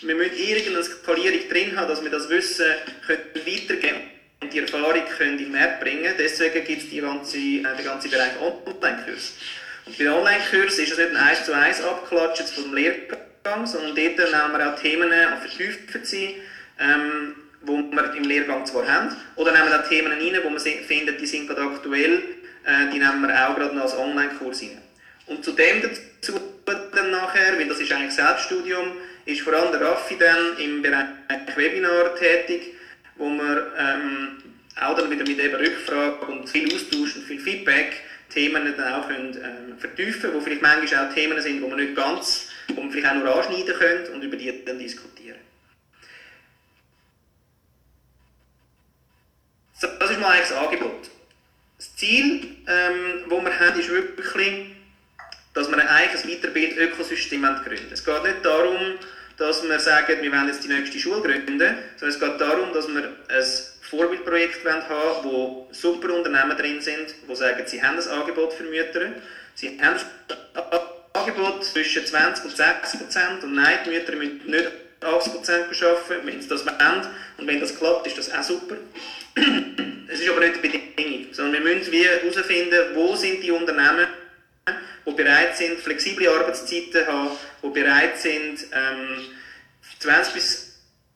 Wir 0.00 0.14
müssen 0.14 0.36
irgendeine 0.36 0.82
Skalierung 0.82 1.48
drin 1.48 1.76
haben, 1.76 1.88
dass 1.88 2.02
wir 2.02 2.10
das 2.10 2.28
Wissen 2.28 2.66
weitergeben 3.08 3.80
können 3.80 4.11
die 4.50 4.58
Erfahrung 4.60 5.02
können 5.16 5.38
in 5.38 5.52
Markt 5.52 5.80
bringen 5.80 6.12
Deswegen 6.18 6.64
gibt 6.64 6.82
es 6.82 6.90
die 6.90 7.00
ganze, 7.00 7.38
äh, 7.38 7.76
den 7.76 7.84
ganzen 7.84 8.10
Bereich 8.10 8.32
Online-Kurs. 8.40 9.34
Und 9.86 9.98
bei 9.98 10.04
den 10.04 10.12
Online-Kursen 10.12 10.84
ist 10.84 10.92
es 10.92 10.98
nicht 10.98 11.10
ein 11.10 11.16
1 11.16 11.44
zu 11.44 11.52
1 11.52 11.82
Abklatschen 11.82 12.46
vom 12.46 12.74
Lehrgang, 12.74 13.66
sondern 13.66 13.94
dort 13.94 13.96
nehmen 13.96 14.58
wir 14.58 14.72
auch 14.72 14.80
Themen 14.80 15.12
an 15.12 15.40
vertieft 15.40 16.06
sein, 16.06 16.34
ähm, 16.78 17.34
wo 17.62 17.76
wir 17.76 18.14
im 18.14 18.24
Lehrgang 18.24 18.64
zwar 18.66 18.86
haben, 18.88 19.16
oder 19.36 19.52
nehmen 19.52 19.68
wir 19.68 19.80
auch 19.80 19.88
Themen 19.88 20.12
rein, 20.12 20.40
wo 20.42 20.50
wir 20.50 20.60
finden, 20.60 21.16
die 21.18 21.26
sind 21.26 21.48
gerade 21.48 21.62
aktuell, 21.62 22.22
äh, 22.64 22.90
die 22.92 22.98
nehmen 22.98 23.22
wir 23.22 23.48
auch 23.48 23.56
gerade 23.56 23.74
noch 23.74 23.82
als 23.82 23.96
Online-Kurs 23.96 24.62
rein. 24.62 24.82
Und 25.26 25.44
zu 25.44 25.52
dem 25.52 25.82
dazu 25.82 26.40
dann 26.94 27.10
nachher, 27.10 27.58
weil 27.58 27.68
das 27.68 27.80
ist 27.80 27.92
eigentlich 27.92 28.12
Selbststudium, 28.12 28.92
ist 29.24 29.40
vor 29.42 29.52
allem 29.52 29.72
der 29.72 29.80
Raffi 29.80 30.16
dann 30.18 30.58
im 30.58 30.82
Bereich 30.82 31.06
Webinar 31.56 32.14
tätig, 32.16 32.74
wo 33.22 33.30
wir 33.30 33.72
ähm, 33.78 34.42
auch 34.80 34.96
dann 34.96 35.08
wieder 35.08 35.24
mit 35.24 35.38
eben 35.38 35.54
Rückfragen 35.54 36.28
und 36.28 36.48
viel 36.48 36.66
Austausch 36.74 37.16
und 37.16 37.22
viel 37.22 37.38
Feedback 37.38 38.02
Themen 38.30 38.74
dann 38.76 38.94
auch 38.94 39.06
können, 39.06 39.36
ähm, 39.36 39.78
vertiefen 39.78 40.22
können, 40.22 40.34
wo 40.34 40.40
vielleicht 40.40 40.62
manchmal 40.62 41.08
auch 41.08 41.14
Themen 41.14 41.40
sind, 41.40 41.62
die 41.62 41.68
man 41.68 41.78
nicht 41.78 41.94
ganz, 41.94 42.48
wo 42.74 42.80
man 42.80 42.90
vielleicht 42.90 43.08
auch 43.08 43.14
nur 43.14 43.36
anschneiden 43.36 43.74
können 43.74 44.08
und 44.08 44.24
über 44.24 44.36
die 44.36 44.64
dann 44.64 44.78
diskutieren. 44.78 45.38
So, 49.74 49.86
das 50.00 50.10
ist 50.10 50.20
mal 50.20 50.30
eigentlich 50.30 50.48
das 50.48 50.58
Angebot. 50.58 51.10
Das 51.76 51.94
Ziel, 51.96 52.56
ähm, 52.66 53.24
das 53.28 53.44
wir 53.44 53.60
haben, 53.60 53.80
ist 53.80 53.88
wirklich, 53.88 54.66
dass 55.54 55.70
wir 55.70 55.78
ein 55.78 55.88
Weiterbild-Ökosystem 55.88 57.42
gründen. 57.42 57.92
Es 57.92 58.04
geht 58.04 58.22
nicht 58.24 58.44
darum, 58.44 58.98
dass 59.36 59.62
wir 59.66 59.78
sagen, 59.78 60.20
wir 60.20 60.32
wollen 60.32 60.48
jetzt 60.48 60.64
die 60.64 60.68
nächste 60.68 60.98
Schule 60.98 61.20
gründen, 61.22 61.58
sondern 61.96 62.08
es 62.08 62.20
geht 62.20 62.40
darum, 62.40 62.72
dass 62.72 62.88
wir 62.88 63.04
ein 63.04 63.44
Vorbildprojekt 63.82 64.64
haben 64.64 65.24
wo 65.24 65.68
super 65.70 66.14
Unternehmen 66.14 66.56
drin 66.56 66.80
sind, 66.80 67.14
die 67.28 67.34
sagen, 67.34 67.62
sie 67.66 67.82
haben 67.82 67.98
ein 67.98 68.08
Angebot 68.08 68.52
für 68.52 68.64
Mütter, 68.64 69.12
sie 69.54 69.78
haben 69.80 69.96
ein 69.96 70.80
Angebot 71.12 71.64
zwischen 71.64 72.06
20 72.06 72.44
und 72.44 72.56
60 72.56 73.00
Prozent 73.00 73.44
und 73.44 73.54
nein, 73.54 73.78
die 73.84 73.90
Mütter 73.90 74.16
müssen 74.16 74.40
nicht 74.46 74.70
80 75.02 75.32
Prozent 75.32 75.66
arbeiten, 75.82 76.26
wenn 76.26 76.40
sie 76.40 76.48
das 76.48 76.64
wollen. 76.64 77.06
Und 77.38 77.46
wenn 77.46 77.60
das 77.60 77.76
klappt, 77.76 78.06
ist 78.06 78.18
das 78.18 78.32
auch 78.32 78.42
super. 78.42 78.76
Es 80.08 80.20
ist 80.20 80.28
aber 80.28 80.40
nicht 80.40 80.56
die 80.56 80.68
Bedingung, 80.68 81.26
sondern 81.32 81.64
wir 81.64 81.74
müssen 81.74 81.92
herausfinden, 81.92 82.78
wo 82.94 83.14
sind 83.16 83.42
die 83.42 83.50
Unternehmen, 83.50 84.06
die 85.06 85.12
bereit 85.12 85.56
sind, 85.56 85.80
flexible 85.80 86.28
Arbeitszeiten 86.28 87.06
haben, 87.06 87.30
die 87.62 87.68
bereit 87.68 88.18
sind, 88.18 88.58
ähm, 88.72 89.24
20 89.98 90.34
bis 90.34 90.72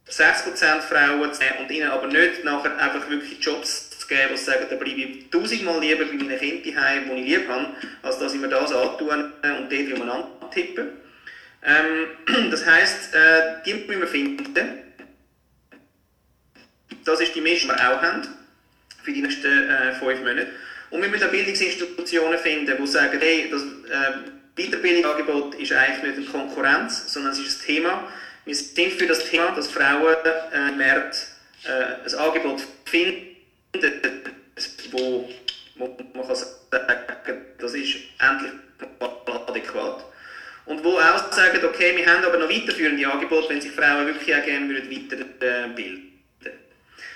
60% 0.09 0.83
Frauen 0.83 1.33
zu 1.33 1.43
nehmen 1.43 1.59
und 1.61 1.71
ihnen 1.71 1.91
aber 1.91 2.07
nicht 2.07 2.45
nachher 2.45 2.79
einfach 2.79 3.09
wirklich 3.11 3.45
Jobs 3.45 3.91
zu 3.91 4.07
geben, 4.07 4.31
die 4.33 4.37
sagen, 4.37 4.67
da 4.71 4.77
bleibe 4.77 5.01
ich 5.01 5.31
tausendmal 5.31 5.81
lieber 5.81 6.05
bei 6.05 6.13
meinen 6.13 6.39
Kindern 6.39 6.85
heim, 6.85 7.11
die 7.11 7.23
ich 7.23 7.29
lieb 7.29 7.49
habe, 7.49 7.69
als 8.03 8.19
dass 8.19 8.35
ich 8.35 8.41
mir 8.41 8.49
das 8.49 8.73
antun 8.73 9.09
und 9.09 9.33
dort 9.43 9.93
umeinander 9.93 10.51
tippe. 10.53 10.93
Ähm, 11.65 12.51
das 12.51 12.65
heisst, 12.65 13.15
äh, 13.15 13.63
die 13.65 13.75
müssen 13.75 14.01
wir 14.01 14.07
finden. 14.07 14.47
Das 17.05 17.21
ist 17.21 17.35
die 17.35 17.41
Mischung, 17.41 17.71
die 17.71 17.77
wir 17.77 17.91
auch 17.91 18.03
haben 18.03 18.23
für 19.03 19.13
die 19.13 19.23
nächsten 19.23 19.69
äh, 19.69 19.93
fünf 19.95 20.21
Monate. 20.21 20.49
Und 20.91 21.03
wir 21.03 21.09
müssen 21.09 21.31
Bildungsinstitutionen 21.31 22.39
finden, 22.39 22.77
die 22.79 22.87
sagen, 22.87 23.19
hey, 23.21 23.51
das 23.51 23.63
äh, 23.63 24.31
Weiterbildungsangebot 24.57 25.55
ist 25.57 25.73
eigentlich 25.73 26.17
nicht 26.17 26.17
eine 26.17 26.27
Konkurrenz, 26.27 27.13
sondern 27.13 27.33
es 27.33 27.39
ist 27.39 27.61
ein 27.61 27.67
Thema. 27.67 28.09
Wir 28.45 28.55
sind 28.55 28.93
für 28.93 29.07
das 29.07 29.29
Thema, 29.29 29.51
dass 29.51 29.69
Frauen 29.69 30.15
äh, 30.25 30.69
im 30.69 30.79
März 30.79 31.37
äh, 31.65 32.09
ein 32.09 32.15
Angebot 32.19 32.63
finden, 32.85 33.35
wo, 34.93 35.29
wo 35.77 35.97
man 36.15 36.27
kann 36.27 36.37
sagen 36.37 36.57
das 37.59 37.75
ist 37.75 37.97
endlich 38.19 38.53
adäquat. 39.49 40.05
Und 40.67 40.83
wo 40.85 40.99
auch 40.99 41.33
sagen, 41.33 41.65
okay, 41.65 41.97
wir 41.97 42.07
haben 42.07 42.25
aber 42.25 42.39
noch 42.39 42.49
weiterführende 42.49 43.07
Angebote, 43.11 43.49
wenn 43.51 43.61
sich 43.61 43.73
Frauen 43.73 44.07
wirklich 44.07 44.35
auch 44.35 44.45
gerne 44.45 44.75
weiterbilden 44.75 45.77
würden. 45.77 46.13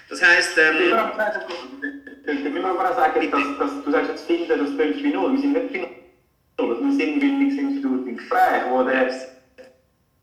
Das 0.08 0.22
heisst... 0.22 0.58
Ähm, 0.58 0.92
Darf 2.26 2.36
ich 2.36 2.62
mal 2.62 2.94
sagen, 2.94 3.30
dass, 3.30 3.58
dass, 3.58 3.84
du 3.84 3.90
sagst 3.90 4.10
jetzt 4.10 4.26
finden, 4.26 4.48
das 4.48 4.76
tönt 4.76 5.02
wie 5.02 5.12
null. 5.12 5.32
Wir 5.32 5.40
sind 5.40 5.52
nicht 5.52 5.72
bei 5.72 5.78
null. 6.58 6.78
Wir 6.80 6.92
sind 6.92 7.00
im 7.00 7.20
Bildungsinstitut 7.20 8.06
im 8.06 8.16
Gespräch, 8.16 8.62
wo 8.68 8.82
der, 8.82 9.12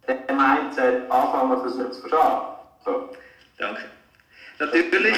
der 0.08 0.36
Mindset 0.36 1.10
anfangen 1.10 1.60
versucht 1.62 1.94
zu 1.94 2.02
verstehen. 2.02 2.42
So. 2.86 3.10
Danke. 3.58 3.82
Natürlich 4.60 5.18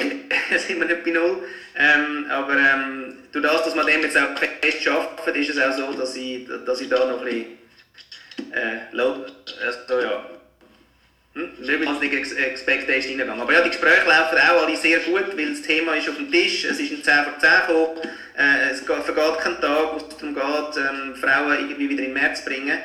sind 0.58 0.80
wir 0.80 0.88
nicht 0.88 1.04
bei 1.04 1.12
null, 1.12 1.44
ähm, 1.76 2.26
aber 2.30 2.58
ähm, 2.58 3.18
durch 3.32 3.46
das, 3.46 3.64
dass 3.64 3.76
man 3.76 3.86
dem 3.86 4.02
jetzt 4.02 4.18
auch 4.18 4.38
fest 4.38 4.84
schafft, 4.84 5.28
ist 5.28 5.50
es 5.50 5.60
auch 5.60 5.72
so, 5.74 5.94
dass 5.94 6.16
ich, 6.16 6.48
dass 6.66 6.82
ich 6.82 6.90
da 6.90 7.06
noch 7.06 7.20
ein 7.20 7.26
bisschen 7.26 7.58
äh, 8.52 8.80
low, 8.92 9.26
also, 9.66 10.00
ja, 10.00 10.24
hm? 11.40 11.66
Nicht 11.66 11.86
wahnsinnig 11.86 12.14
Ex 12.14 12.32
Expectation 12.34 13.12
reingegangen. 13.12 13.42
Aber 13.42 13.54
ja, 13.54 13.62
die 13.62 13.70
Gespräche 13.70 14.08
laufen 14.08 14.38
auch 14.38 14.66
alle 14.66 14.76
sehr 14.76 15.00
gut, 15.00 15.38
weil 15.38 15.50
das 15.50 15.62
Thema 15.62 15.96
ist 15.96 16.10
auf 16.10 16.16
dem 16.16 16.32
Tisch, 16.32 16.66
es 16.66 16.80
ist 16.80 16.92
ein 16.92 17.04
10 17.04 17.24
vor 17.24 17.40
10 17.40 17.50
gekommen, 17.68 17.98
äh, 18.38 18.72
es 18.72 18.82
vergeht 18.82 19.40
kein 19.40 19.62
Tag, 19.62 19.94
wo 19.94 19.98
es 19.98 20.18
darum 20.18 20.36
geht, 20.36 20.84
ähm, 20.84 21.16
Frauen 21.16 21.60
irgendwie 21.60 21.90
wieder 21.90 22.04
in 22.04 22.14
den 22.14 22.14
März 22.14 22.44
zu 22.44 22.50
bringen. 22.50 22.78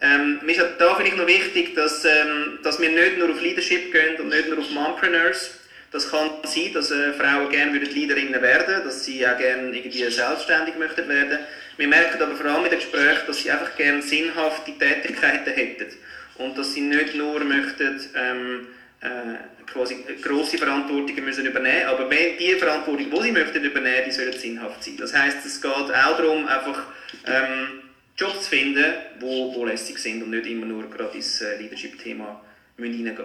Ähm, 0.00 0.40
mir 0.42 0.52
ist 0.52 0.64
da 0.78 0.94
vielleicht 0.96 1.16
noch 1.16 1.26
wichtig, 1.26 1.74
dass, 1.74 2.04
ähm, 2.04 2.58
dass 2.62 2.80
wir 2.80 2.90
nicht 2.90 3.18
nur 3.18 3.30
auf 3.30 3.40
Leadership 3.40 3.92
gehen 3.92 4.16
und 4.20 4.28
nicht 4.28 4.48
nur 4.48 4.58
auf 4.58 4.70
Mompreneurs. 4.70 5.60
Das 5.92 6.10
kann 6.10 6.30
sein, 6.42 6.72
dass 6.74 6.90
äh, 6.90 7.12
Frauen 7.12 7.48
gerne 7.50 7.78
Leaderinnen 7.78 8.42
werden 8.42 8.84
dass 8.84 9.04
sie 9.04 9.24
auch 9.26 9.38
gerne 9.38 9.76
irgendwie 9.76 10.10
selbstständig 10.10 10.76
möchten 10.76 11.08
werden. 11.08 11.38
Wir 11.76 11.88
merken 11.88 12.20
aber 12.20 12.34
vor 12.34 12.46
allem 12.46 12.64
in 12.64 12.70
den 12.70 12.80
Gesprächen, 12.80 13.22
dass 13.26 13.38
sie 13.38 13.50
einfach 13.50 13.76
gerne 13.76 14.02
sinnhafte 14.02 14.72
Tätigkeiten 14.72 15.52
hätten 15.52 15.86
und 16.38 16.56
dass 16.58 16.74
sie 16.74 16.80
nicht 16.82 17.14
nur 17.14 17.42
möchten, 17.44 18.00
ähm, 18.14 18.66
äh, 19.00 19.66
quasi 19.66 20.04
grosse 20.22 20.58
Verantwortungen 20.58 21.24
müssen 21.24 21.46
übernehmen, 21.46 21.86
aber 21.86 22.08
die 22.08 22.54
Verantwortung, 22.54 23.10
die 23.10 23.22
sie 23.22 23.32
möchten 23.32 23.64
übernehmen, 23.64 24.04
die 24.06 24.12
sollen 24.12 24.32
sinnhaft 24.32 24.82
sein. 24.82 24.96
Das 24.96 25.14
heißt, 25.14 25.44
es 25.44 25.60
geht 25.60 25.70
auch 25.70 25.88
darum, 25.88 26.46
einfach 26.46 26.86
ähm, 27.26 27.82
Jobs 28.16 28.44
zu 28.44 28.50
finden, 28.50 28.94
wo, 29.20 29.54
wo 29.54 29.64
lässig 29.64 29.98
sind 29.98 30.22
und 30.22 30.30
nicht 30.30 30.46
immer 30.46 30.66
nur 30.66 30.88
gerade 30.88 31.16
ins 31.16 31.40
äh, 31.40 31.56
Leadership-Thema 31.58 32.40
hineingehen 32.76 33.16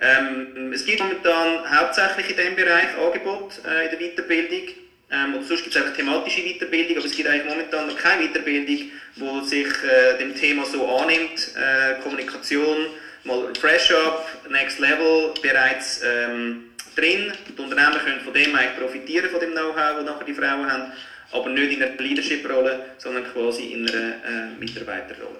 ähm, 0.00 0.72
Es 0.72 0.84
gibt 0.84 1.00
momentan 1.00 1.78
hauptsächlich 1.78 2.30
in 2.30 2.36
diesem 2.36 2.56
Bereich 2.56 2.88
Angebot 2.98 3.60
äh, 3.64 3.84
in 3.84 3.90
der 3.90 3.98
Weiterbildung. 3.98 4.83
Ähm, 5.14 5.34
und 5.34 5.46
sonst 5.46 5.62
gibt 5.62 5.76
es 5.76 5.82
auch 5.82 5.94
thematische 5.94 6.42
Weiterbildung, 6.42 6.96
aber 6.96 7.06
es 7.06 7.14
gibt 7.14 7.28
eigentlich 7.28 7.44
momentan 7.44 7.86
noch 7.86 7.96
keine 7.96 8.26
Weiterbildung, 8.26 8.90
die 9.16 9.46
sich 9.46 9.66
äh, 9.66 10.18
dem 10.18 10.34
Thema 10.34 10.64
so 10.64 10.88
annimmt. 10.96 11.50
Äh, 11.54 12.00
Kommunikation, 12.02 12.86
mal 13.24 13.52
Fresh 13.60 13.92
Up, 13.92 14.26
Next 14.50 14.78
Level, 14.80 15.32
bereits 15.40 16.00
ähm, 16.04 16.70
drin. 16.96 17.32
Die 17.48 17.62
Unternehmen 17.62 17.98
können 18.04 18.20
von 18.22 18.32
dem 18.32 18.54
eigentlich 18.54 18.78
profitieren, 18.78 19.30
von 19.30 19.40
dem 19.40 19.52
Know-how, 19.52 19.96
das 19.96 20.04
nachher 20.04 20.24
die 20.24 20.34
Frauen 20.34 20.70
haben, 20.70 20.92
aber 21.32 21.48
nicht 21.50 21.72
in 21.72 21.82
einer 21.82 21.96
Leadership-Rolle, 21.96 22.84
sondern 22.98 23.24
quasi 23.32 23.72
in 23.72 23.88
einer 23.88 24.14
äh, 24.24 24.58
Mitarbeiterrolle. 24.58 25.38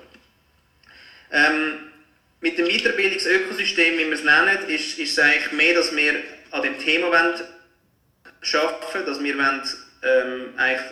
Ähm, 1.33 1.78
mit 2.40 2.59
dem 2.59 2.66
Weiterbildungsökosystem, 2.66 3.99
wie 3.99 4.07
wir 4.07 4.12
es 4.12 4.23
nennen, 4.23 4.69
ist, 4.69 4.99
ist 4.99 5.12
es 5.12 5.19
eigentlich 5.19 5.52
mehr, 5.52 5.75
dass 5.75 5.97
wir 5.97 6.14
an 6.50 6.62
dem 6.62 6.78
Thema 6.78 7.09
wollen 7.11 7.35
schaffen, 8.45 9.07
dass 9.07 9.23
wir 9.23 9.37
wollen, 9.37 9.63
ähm, 10.03 10.55
eigentlich 10.57 10.91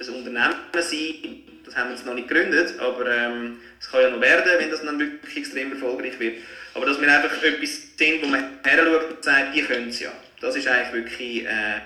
ein 0.00 0.08
Unternehmen 0.14 0.54
sein, 0.72 1.42
das 1.64 1.76
haben 1.76 1.90
wir 1.90 1.96
jetzt 1.96 2.06
noch 2.06 2.14
nicht 2.14 2.28
gegründet, 2.28 2.78
aber 2.78 3.06
ähm, 3.10 3.58
es 3.78 3.86
ähm, 3.86 3.92
kann 3.92 4.00
ja 4.02 4.10
noch 4.10 4.20
werden, 4.20 4.52
wenn 4.58 4.70
das 4.70 4.82
dann 4.82 4.98
wirklich 4.98 5.36
extrem 5.36 5.72
erfolgreich 5.72 6.18
wird. 6.18 6.38
Aber 6.74 6.86
dass 6.86 7.00
wir 7.00 7.12
einfach 7.12 7.42
etwas 7.42 7.70
sind, 7.96 8.22
wo 8.22 8.26
man 8.26 8.60
her 8.64 9.10
und 9.10 9.22
sagt, 9.22 9.54
die 9.54 9.62
können 9.62 9.88
es 9.88 10.00
ja. 10.00 10.12
Das 10.40 10.54
ist 10.54 10.68
eigentlich 10.68 10.92
wirklich 10.92 11.44
äh, 11.44 11.80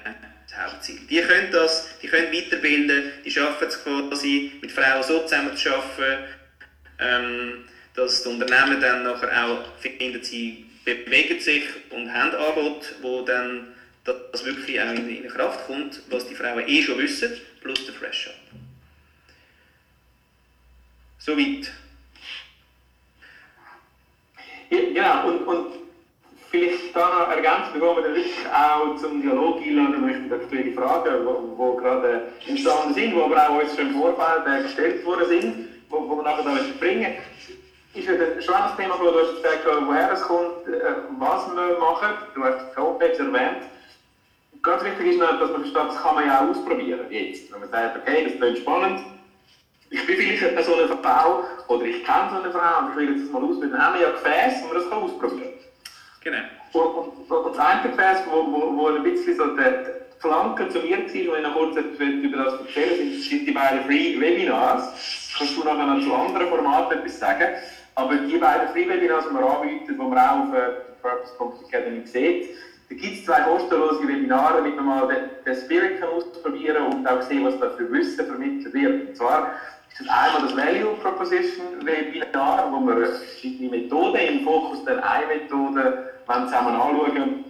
das 0.49 0.59
Hauptziel. 0.59 0.99
Die 1.09 1.21
können 1.23 1.51
das, 1.51 1.99
die 2.01 2.09
können 2.09 2.33
weiterbilden, 2.33 3.13
die 3.25 3.31
schaffen 3.31 3.67
es 3.67 3.83
quasi, 3.83 4.53
mit 4.61 4.71
Frauen 4.71 5.03
so 5.03 5.21
zusammen 5.21 5.57
zu 5.57 5.71
arbeiten, 5.71 6.25
ähm, 6.99 7.65
dass 7.95 8.23
die 8.23 8.29
Unternehmen 8.29 8.81
dann 8.81 9.05
nachher 9.05 9.47
auch 9.47 9.79
finden, 9.79 10.23
sie 10.23 10.67
bewegen 10.85 11.41
sich 11.41 11.65
und 11.91 12.13
haben 12.13 12.35
Angebote, 12.35 12.89
wo 13.01 13.23
dann 13.23 13.72
das 14.05 14.45
wirklich 14.45 14.81
auch 14.81 14.93
in, 14.93 15.09
in 15.09 15.29
Kraft 15.29 15.67
kommt, 15.67 16.03
was 16.11 16.27
die 16.27 16.35
Frauen 16.35 16.65
eh 16.67 16.83
schon 16.83 16.99
wissen, 16.99 17.33
plus 17.61 17.85
der 17.87 17.95
Fresh-Up. 17.95 18.35
Soweit. 21.19 21.73
Ja, 24.71 24.79
genau, 24.79 25.29
und, 25.29 25.47
und 25.47 25.75
vielleicht 26.51 26.97
da 26.97 27.09
noch 27.09 27.29
ergänzen, 27.29 27.75
bevor 27.75 27.97
wir 27.97 28.03
dann 28.03 28.15
wirklich 28.15 28.35
auch 28.53 28.97
zum 28.97 29.23
Dialog 29.23 29.63
einladen 29.63 30.01
möchten, 30.01 30.33
aktuelle 30.33 30.73
Fragen, 30.73 31.27
die 31.27 31.83
gerade 31.83 32.33
entstanden 32.47 32.95
sind, 32.95 33.15
die 33.15 33.21
aber 33.21 33.49
auch 33.49 33.63
uns 33.63 33.77
schon 33.77 33.89
im 33.89 33.95
Vorfeld 33.95 34.47
äh, 34.47 34.63
gestellt 34.63 35.05
worden 35.05 35.29
sind, 35.29 35.69
wo, 35.89 36.09
wo 36.09 36.17
wir 36.17 36.23
nachher 36.23 36.45
da 36.45 36.59
bringen 36.81 37.15
ist 37.95 38.09
ja 38.09 38.15
schon 38.41 38.55
das 38.55 38.77
Thema, 38.77 38.99
wo 38.99 39.11
du 39.11 39.21
hast 39.21 39.37
gesagt, 39.37 39.67
woher 39.87 40.13
es 40.13 40.23
kommt, 40.23 40.67
äh, 40.67 40.81
was 41.19 41.47
wir 41.55 41.79
machen. 41.79 42.09
Du 42.35 42.43
hast 42.45 42.73
die 42.75 42.81
Homepage 42.81 43.19
erwähnt. 43.19 43.65
Ganz 44.63 44.85
wichtig 44.85 45.15
ist 45.15 45.21
dass 45.21 45.41
man 45.41 45.55
versteht, 45.55 45.77
das 45.77 46.03
kann 46.03 46.15
man 46.15 46.27
ja 46.27 46.41
auch 46.41 46.51
ausprobieren 46.51 47.07
jetzt. 47.11 47.53
Wenn 47.53 47.61
man 47.61 47.71
sagt, 47.71 47.97
okay, 47.97 48.25
das 48.29 48.37
klingt 48.39 48.59
spannend, 48.59 49.01
ich 49.91 50.07
bin 50.07 50.17
vielleicht 50.17 50.65
so 50.65 50.75
eine 50.75 50.89
Frau 50.89 51.45
oder 51.67 51.85
ich 51.85 52.05
kenne 52.05 52.31
so 52.31 52.41
eine 52.41 52.51
Frau 52.53 52.79
und 52.79 52.91
ich 52.91 52.97
will 52.97 53.11
jetzt 53.11 53.25
das 53.25 53.33
mal 53.33 53.43
ausprobieren, 53.43 53.73
dann 53.73 53.87
haben 53.87 53.95
wir 53.95 54.03
ja 54.03 54.11
Gefäße, 54.11 54.63
wo 54.63 54.69
man 54.69 54.77
das 54.77 54.89
kann 54.89 55.03
ausprobieren 55.03 55.53
Genau. 56.23 56.39
Und, 56.73 57.29
und, 57.29 57.31
und 57.31 57.57
das 57.57 57.59
eine 57.59 57.91
Gefäß, 57.91 58.23
wo, 58.31 58.53
wo, 58.53 58.77
wo 58.77 58.87
ein 58.87 59.03
bisschen 59.03 59.37
so 59.37 59.47
die 59.57 60.21
Flanke 60.21 60.69
zu 60.69 60.79
mir 60.79 60.99
war, 60.99 61.05
wo 61.05 61.35
ich 61.35 61.43
noch 61.43 61.55
kurz 61.55 61.77
über 61.77 62.37
das 62.37 62.61
erzählen 62.61 62.97
sind, 62.97 63.23
sind 63.23 63.47
die 63.47 63.51
beiden 63.51 63.85
Free 63.85 64.21
Webinars. 64.21 65.35
Kannst 65.37 65.57
du 65.57 65.65
nachher 65.65 65.87
noch 65.87 66.01
zu 66.01 66.15
anderen 66.15 66.49
Formaten 66.49 66.99
etwas 66.99 67.19
sagen? 67.19 67.49
Aber 67.97 68.15
die 68.15 68.39
beiden 68.39 68.69
Free 68.69 68.89
Webinars, 68.89 69.27
die 69.29 69.35
wir 69.35 69.45
anbieten, 69.45 69.87
die 69.89 69.95
man 69.95 70.17
auch 70.17 70.47
auf 70.47 70.55
äh, 70.55 70.93
Purpose 71.03 71.65
Academy 71.67 72.07
sieht, 72.07 72.51
da 72.93 72.99
gibt 72.99 73.19
es 73.19 73.25
zwei 73.25 73.41
kostenlose 73.41 74.07
Webinare, 74.07 74.59
damit 74.59 74.77
man 74.77 74.85
mal 74.85 75.09
den, 75.09 75.31
den 75.47 75.57
Spirit 75.57 75.99
kann 75.99 76.11
ausprobieren 76.11 76.93
und 76.93 77.07
auch 77.07 77.23
sehen, 77.23 77.45
was 77.45 77.59
da 77.59 77.71
für 77.71 77.91
Wissen 77.91 78.27
vermittelt 78.27 78.75
wird. 78.75 79.09
Und 79.09 79.17
zwar 79.17 79.55
ist 79.89 80.01
das 80.01 80.09
einmal 80.09 80.43
das 80.43 80.57
Value 80.57 80.95
Proposition 81.01 81.87
Webinar, 81.87 82.71
wo 82.71 82.81
wir 82.81 83.07
verschiedene 83.07 83.71
Methoden 83.71 84.17
im 84.17 84.45
Fokus 84.45 84.85
dann 84.85 85.01
eine 85.01 85.27
Methode 85.27 86.11
zusammen 86.27 86.75
anschauen, 86.75 87.45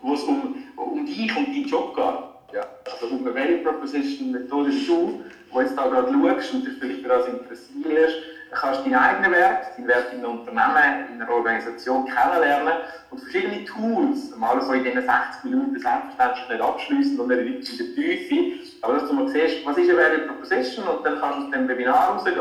wo 0.00 0.14
es 0.14 0.22
um, 0.22 0.54
um 0.76 1.06
dich 1.06 1.36
und 1.36 1.48
deinen 1.48 1.66
Job 1.66 1.96
geht. 1.96 2.54
Ja, 2.54 2.66
also 2.84 3.14
um 3.14 3.26
eine 3.26 3.34
Value 3.34 3.58
Proposition 3.58 4.30
Methode 4.30 4.70
du, 4.86 5.24
wo 5.50 5.60
jetzt 5.60 5.76
da 5.76 5.88
gerade 5.88 6.12
schaust 6.12 6.54
und 6.54 6.66
dich 6.66 6.74
vielleicht 6.78 7.02
für 7.02 7.08
das 7.08 7.26
interessierst, 7.26 8.16
kannst 8.54 8.84
deinen 8.84 8.94
eigenen 8.94 9.32
Wert, 9.32 9.76
deinen 9.76 9.88
Wert 9.88 10.12
in 10.12 10.18
einem 10.18 10.40
Unternehmen, 10.40 11.14
in 11.14 11.22
einer 11.22 11.30
Organisation 11.30 12.06
kennenlernen 12.06 12.74
und 13.10 13.20
verschiedene 13.20 13.64
Tools, 13.64 14.34
mal 14.36 14.60
so 14.62 14.72
in 14.72 14.84
diesen 14.84 15.02
60 15.02 15.44
Minuten 15.44 15.78
selbstverständlich 15.78 16.48
nicht 16.48 16.60
abschließen 16.60 17.20
und 17.20 17.28
nicht 17.28 17.70
in 17.70 17.78
der 17.78 17.94
Tiefe, 17.94 18.68
aber 18.82 18.94
dass 18.94 19.08
du 19.08 19.14
mal 19.14 19.28
siehst, 19.28 19.66
was 19.66 19.76
ist 19.76 19.90
eine 19.90 19.98
Value 19.98 20.26
Proposition 20.26 20.86
und 20.86 21.04
dann 21.04 21.20
kannst 21.20 21.38
du 21.38 21.44
aus 21.44 21.50
dem 21.50 21.68
Webinar 21.68 22.14
rausgehen, 22.14 22.36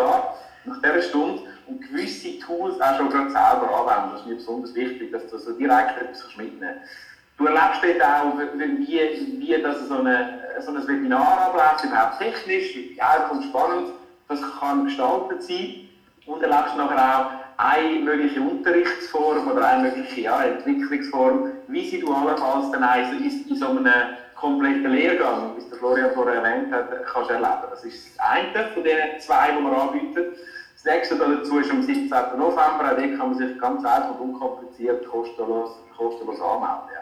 nach 0.66 0.82
dieser 0.82 1.02
Stunde, 1.02 1.42
und 1.68 1.82
gewisse 1.82 2.40
Tools 2.40 2.80
auch 2.82 2.98
schon 2.98 3.10
gerade 3.10 3.32
selber 3.32 3.70
anwenden. 3.74 4.12
Das 4.12 4.22
ist 4.22 4.28
mir 4.28 4.36
besonders 4.36 4.76
wichtig, 4.76 5.12
dass 5.12 5.28
du 5.28 5.38
so 5.38 5.54
direkt 5.54 6.02
etwas 6.02 6.36
mitnehmen 6.36 6.76
kannst. 6.80 6.92
Du 7.38 7.46
erlebst 7.46 7.82
dort 7.82 8.04
auch, 8.04 8.38
wie, 8.58 9.40
wie 9.40 9.62
das 9.62 9.88
so, 9.88 9.96
eine, 9.96 10.40
so 10.60 10.72
ein 10.72 10.88
Webinar 10.88 11.48
abläuft, 11.48 11.84
überhaupt 11.84 12.20
technisch, 12.20 12.76
wie 12.76 12.96
ja, 12.96 13.26
kommt 13.28 13.46
spannend, 13.46 13.88
das 14.28 14.40
kann 14.60 14.86
gestaltet 14.86 15.44
sein 15.44 15.90
und 16.26 16.42
erlebst 16.42 16.78
nachher 16.78 17.20
auch 17.20 17.44
eine 17.58 18.00
mögliche 18.00 18.42
Unterrichtsform 18.42 19.48
oder 19.48 19.68
eine 19.68 19.90
mögliche 19.90 20.22
ja, 20.22 20.44
Entwicklungsform, 20.44 21.52
wie 21.68 21.90
sie 21.90 22.00
du 22.00 22.14
allenfalls 22.14 22.72
dann 22.72 22.84
in, 23.18 23.50
in 23.50 23.56
so 23.56 23.68
einem 23.68 23.88
kompletten 24.36 24.92
Lehrgang, 24.92 25.56
wie 25.56 25.60
es 25.60 25.70
der 25.70 25.78
Florian 25.78 26.12
vorher 26.14 26.44
erwähnt 26.44 26.74
hat, 26.74 26.90
kannst 27.06 27.30
erleben. 27.30 27.68
Das 27.70 27.84
ist 27.84 28.18
das 28.18 28.26
eine 28.26 28.68
von 28.74 28.84
den 28.84 29.20
zwei, 29.20 29.52
die 29.52 29.64
wir 29.64 29.82
anbieten. 29.82 30.36
Das 30.74 30.94
nächste 30.94 31.16
dazu 31.16 31.60
ist 31.60 31.72
am 31.72 31.82
17. 31.82 32.10
November, 32.10 32.62
auch 32.62 32.80
dort 32.80 32.98
kann 32.98 33.30
man 33.30 33.36
sich 33.36 33.58
ganz 33.60 33.86
einfach 33.86 34.20
und 34.20 34.34
unkompliziert 34.34 35.08
kostenlos, 35.08 35.78
kostenlos 35.96 36.42
anmelden. 36.42 36.98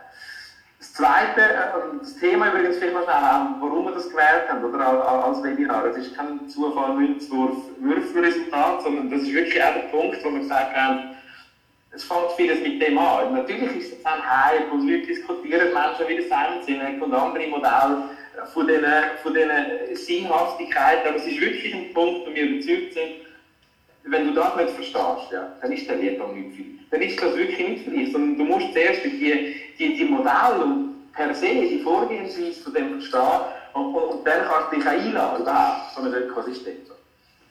Das 0.81 0.93
zweite, 0.93 1.41
äh, 1.41 1.99
das 2.01 2.17
Thema 2.17 2.49
übrigens 2.49 2.77
vielleicht 2.77 2.95
noch 2.95 3.03
schnell, 3.03 3.55
warum 3.59 3.85
wir 3.85 3.91
das 3.91 4.09
gewählt 4.09 4.49
haben, 4.49 4.65
oder 4.65 5.07
als 5.25 5.43
Webinar. 5.43 5.85
Es 5.85 5.97
ist 5.97 6.17
kein 6.17 6.49
Zufall, 6.49 6.95
Münzwurf, 6.95 7.55
Würfelresultat, 7.79 8.81
sondern 8.81 9.11
das 9.11 9.21
ist 9.21 9.31
wirklich 9.31 9.63
auch 9.63 9.75
der 9.75 9.89
Punkt, 9.95 10.17
wo 10.25 10.31
wir 10.31 10.39
gesagt 10.39 10.75
haben, 10.75 11.15
es 11.91 12.03
fängt 12.03 12.31
vieles 12.35 12.61
mit 12.61 12.81
dem 12.81 12.97
an. 12.97 13.31
Natürlich 13.31 13.77
ist 13.77 13.99
es 13.99 14.05
ein 14.05 14.23
Hype, 14.25 14.71
wo 14.71 14.77
Leute 14.77 15.05
diskutieren, 15.05 15.71
Menschen 15.71 16.07
wie 16.07 16.21
Simon 16.21 16.63
Sinek 16.65 16.99
und 16.99 17.13
andere 17.13 17.47
Modelle 17.49 18.03
von 18.51 18.67
diesen, 18.67 18.83
von 19.21 19.33
diesen 19.35 19.95
Sinnhaftigkeiten, 19.95 21.09
aber 21.09 21.17
es 21.17 21.27
ist 21.27 21.41
wirklich 21.41 21.75
ein 21.75 21.93
Punkt, 21.93 22.27
wo 22.27 22.33
wir 22.33 22.43
überzeugt 22.43 22.93
sind, 22.93 23.11
wenn 24.03 24.27
du 24.27 24.33
das 24.33 24.55
nicht 24.55 24.69
verstehst, 24.71 25.31
ja, 25.31 25.55
dann 25.61 25.71
ist 25.71 25.87
der 25.87 25.97
Lehrgang 25.97 26.33
nicht 26.35 26.57
dich. 26.57 26.65
Dann 26.89 27.01
ist 27.01 27.21
das 27.21 27.35
wirklich 27.35 27.69
nicht 27.69 27.83
für 27.85 27.91
dich, 27.91 28.11
sondern 28.11 28.37
du 28.37 28.43
musst 28.43 28.73
zuerst 28.73 29.03
die, 29.05 29.55
die, 29.77 29.95
die 29.95 30.05
Modelle 30.05 30.63
und 30.63 31.11
per 31.13 31.33
se 31.33 31.47
die 31.47 31.81
Vorgehensweise 31.83 32.61
von 32.61 32.73
dem 32.73 32.99
verstehen 32.99 33.41
und, 33.73 33.95
und, 33.95 34.27
dann 34.27 34.47
kannst 34.47 34.71
du 34.71 34.75
dich 34.77 34.85
auch 34.85 34.91
einladen, 34.91 35.41
überhaupt, 35.41 35.95
so 35.95 36.01
ein 36.01 36.13
Ökosystem. 36.13 36.75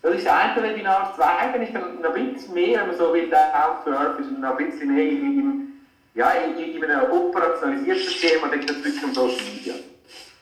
Das 0.02 0.14
ist 0.14 0.26
das 0.26 0.32
eine 0.32 0.62
Webinar. 0.62 1.14
Das 1.16 1.16
zweite 1.16 1.62
ist 1.62 1.74
dann 1.74 2.04
ein 2.04 2.34
bisschen 2.34 2.54
mehr, 2.54 2.80
wenn 2.80 2.88
man 2.88 2.96
so 2.96 3.12
will, 3.12 3.28
Down 3.28 3.84
to 3.84 3.90
Earth, 3.90 4.18
ist 4.18 4.28
ein 4.28 4.56
bisschen 4.56 4.94
mehr 4.94 5.04
in, 5.04 5.38
in, 5.38 5.72
ja, 6.14 6.30
in, 6.30 6.58
in 6.58 6.84
einem 6.84 7.10
operationalisierten 7.10 8.12
Thema, 8.20 8.48
da 8.48 8.56
geht 8.56 8.70
es 8.70 8.84
wirklich 8.84 9.04
um 9.04 9.14
Social 9.14 9.44
Media. 9.54 9.74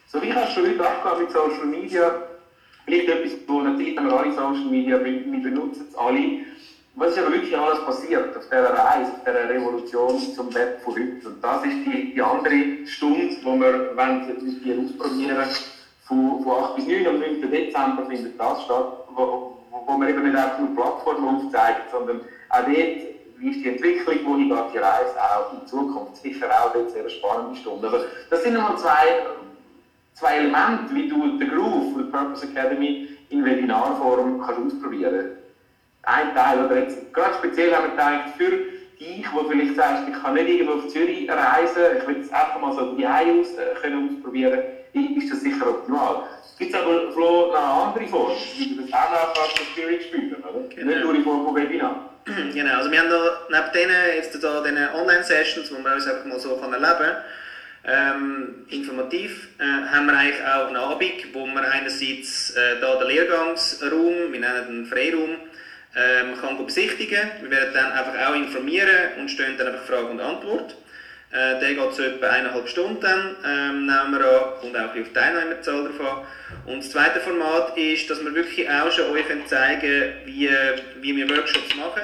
So 0.07 0.23
wie 0.23 0.31
kannst 0.31 0.57
du 0.57 0.62
heute 0.62 0.88
abgehen 0.88 1.25
mit 1.25 1.33
Social 1.33 1.66
Media? 1.66 2.27
Vielleicht 2.88 3.09
etwas, 3.11 3.33
wo 3.46 3.61
natürlich 3.61 3.98
haben 3.98 4.07
wir 4.07 4.18
alle 4.18 4.33
Social 4.33 4.64
Media, 4.64 4.98
wir, 5.05 5.31
wir 5.31 5.42
benutzen 5.42 5.88
es 5.90 5.94
alle. 5.94 6.40
Was 6.94 7.11
ist 7.11 7.18
aber 7.18 7.33
wirklich 7.35 7.55
alles 7.55 7.85
passiert 7.85 8.35
auf 8.35 8.44
dieser 8.46 8.72
Reise, 8.72 9.12
auf 9.12 9.24
dieser 9.27 9.46
Revolution 9.51 10.18
zum 10.35 10.55
Web 10.55 10.81
von 10.81 10.94
heute? 10.94 11.29
Und 11.29 11.44
das 11.44 11.64
ist 11.66 11.77
die, 11.85 12.14
die 12.14 12.22
andere 12.22 12.87
Stunde, 12.87 13.37
wo 13.42 13.61
wir 13.61 13.94
wollen, 13.94 14.40
die 14.64 14.72
ausprobieren 14.72 15.44
von, 16.05 16.42
von 16.42 16.64
8 16.64 16.77
bis 16.77 16.87
9 16.87 17.07
am 17.09 17.20
9. 17.20 17.51
Dezember 17.51 18.07
findet 18.09 18.40
das 18.40 18.62
statt, 18.62 19.05
wo, 19.14 19.59
wo 19.70 19.98
wir 19.98 20.09
eben 20.09 20.22
nicht 20.22 20.35
einfach 20.35 20.59
nur 20.59 20.74
Plattformen 20.74 21.44
aufzeigen, 21.44 21.83
sondern 21.92 22.20
auch 22.48 22.64
dort, 22.64 22.68
wie 23.37 23.51
ist 23.51 23.64
die 23.64 23.68
Entwicklung, 23.68 24.16
wohin 24.24 24.48
geht 24.48 24.72
die 24.72 24.79
Reise 24.79 25.14
auch 25.14 25.53
in 25.61 25.66
Zukunft. 25.66 26.16
Sicher 26.22 26.48
auch 26.51 26.72
dort 26.72 26.90
sehr 26.90 27.07
spannende 27.11 27.55
Stunde. 27.55 27.87
Aber 27.87 28.01
das 28.31 28.42
sind 28.42 28.55
nochmal 28.55 28.79
zwei 28.79 29.27
zwei 30.18 30.37
Elemente, 30.38 30.94
wie 30.94 31.09
du 31.09 31.38
den 31.38 31.48
Groove 31.48 31.92
von 31.92 32.11
der 32.11 32.18
Purpose 32.18 32.46
Academy 32.46 33.09
in 33.31 33.44
Webinarform 33.44 34.40
kannst 34.44 34.74
ausprobieren 34.74 35.31
Ein 36.02 36.35
Teil, 36.35 36.64
oder 36.64 36.78
jetzt 36.78 37.12
gerade 37.12 37.35
speziell 37.35 37.74
haben 37.74 37.85
wir 37.85 37.90
gedacht, 37.90 38.37
für 38.37 38.50
dich, 38.98 39.26
wo 39.33 39.44
vielleicht 39.48 39.76
sagst, 39.76 40.09
ich 40.09 40.22
kann 40.22 40.35
nicht 40.35 40.48
irgendwo 40.48 40.78
auf 40.78 40.88
Zürich 40.88 41.28
reisen, 41.31 41.83
ich 41.98 42.07
will 42.07 42.20
es 42.20 42.33
einfach 42.33 42.61
mal 42.61 42.74
so 42.74 42.94
die 42.94 43.07
aus, 43.07 43.54
äh, 43.54 43.81
können 43.81 44.16
ausprobieren, 44.16 44.61
ist 44.92 45.33
das 45.33 45.40
sicher 45.40 45.68
optimal. 45.68 46.24
Gibt 46.59 46.74
es 46.74 46.81
aber 46.81 47.12
Flo, 47.12 47.52
noch 47.52 47.54
eine 47.54 47.66
andere 47.66 48.07
Form, 48.09 48.33
wie 48.57 48.74
du 48.74 48.83
das 48.83 48.92
auch 48.92 49.11
noch 49.11 49.35
kannst 49.35 49.61
auf 49.61 49.74
Zürich 49.76 50.07
spielen, 50.07 50.35
oder? 50.35 50.68
Genau. 50.68 50.90
Nicht 50.90 51.04
nur 51.04 51.14
in 51.14 51.22
Form 51.22 51.44
von 51.44 51.54
Webinar. 51.54 52.11
Genau, 52.24 52.76
also 52.76 52.90
wir 52.90 52.98
haben 52.98 53.09
da 53.09 53.20
neben 53.48 53.72
denen, 53.72 54.16
jetzt 54.16 54.42
da, 54.42 54.61
diesen 54.61 54.88
Online-Sessions, 54.94 55.72
wo 55.72 55.81
man 55.81 55.94
uns 55.94 56.07
einfach 56.07 56.26
mal 56.26 56.38
so 56.38 56.57
kann 56.57 56.72
erleben 56.72 56.98
kann, 56.98 57.16
Ähm, 57.90 58.66
informativ 58.68 59.48
äh, 59.59 59.64
haben 59.64 60.07
wir 60.07 60.14
eigentlich 60.14 60.44
auch 60.44 60.66
einen 60.66 60.77
Abend, 60.77 61.33
wo 61.33 61.46
wir 61.46 61.72
einerseits 61.72 62.51
äh, 62.51 62.79
da 62.83 62.96
den 62.96 63.09
Lehrgangsraum, 63.09 64.31
wir 64.31 64.40
nennen 64.40 64.66
den 64.68 64.87
Freiraum, 64.87 65.37
ähm, 65.96 66.38
kann 66.38 66.66
besichtigen. 66.66 67.31
Wir 67.40 67.51
werden 67.51 67.72
dann 67.72 67.92
einfach 67.92 68.29
auch 68.29 68.35
informieren 68.35 68.90
und 69.18 69.31
stellen 69.31 69.57
dann 69.57 69.68
einfach 69.68 69.85
Frage 69.85 70.09
und 70.09 70.20
Antwort. 70.20 70.77
Äh, 71.31 71.61
der 71.61 71.74
geht 71.74 71.94
so 71.94 72.03
etwa 72.03 72.29
eineinhalb 72.29 72.68
Stunden, 72.68 73.37
ähm, 73.46 73.87
nehmen 73.87 74.12
wir 74.12 74.20
an, 74.20 74.68
und 74.68 74.77
auch 74.77 74.85
auf 74.85 74.92
die 74.94 75.05
Teilnehmerzahl 75.05 75.85
drauf. 75.85 76.27
Und 76.66 76.79
das 76.79 76.90
zweite 76.90 77.20
Format 77.20 77.74
ist, 77.79 78.11
dass 78.11 78.22
wir 78.22 78.35
wirklich 78.35 78.68
auch 78.68 78.92
schon 78.92 79.12
euch 79.12 79.24
zeigen 79.46 80.12
wie, 80.27 80.51
wie 81.01 81.16
wir 81.16 81.31
Workshops 81.31 81.74
machen. 81.74 82.03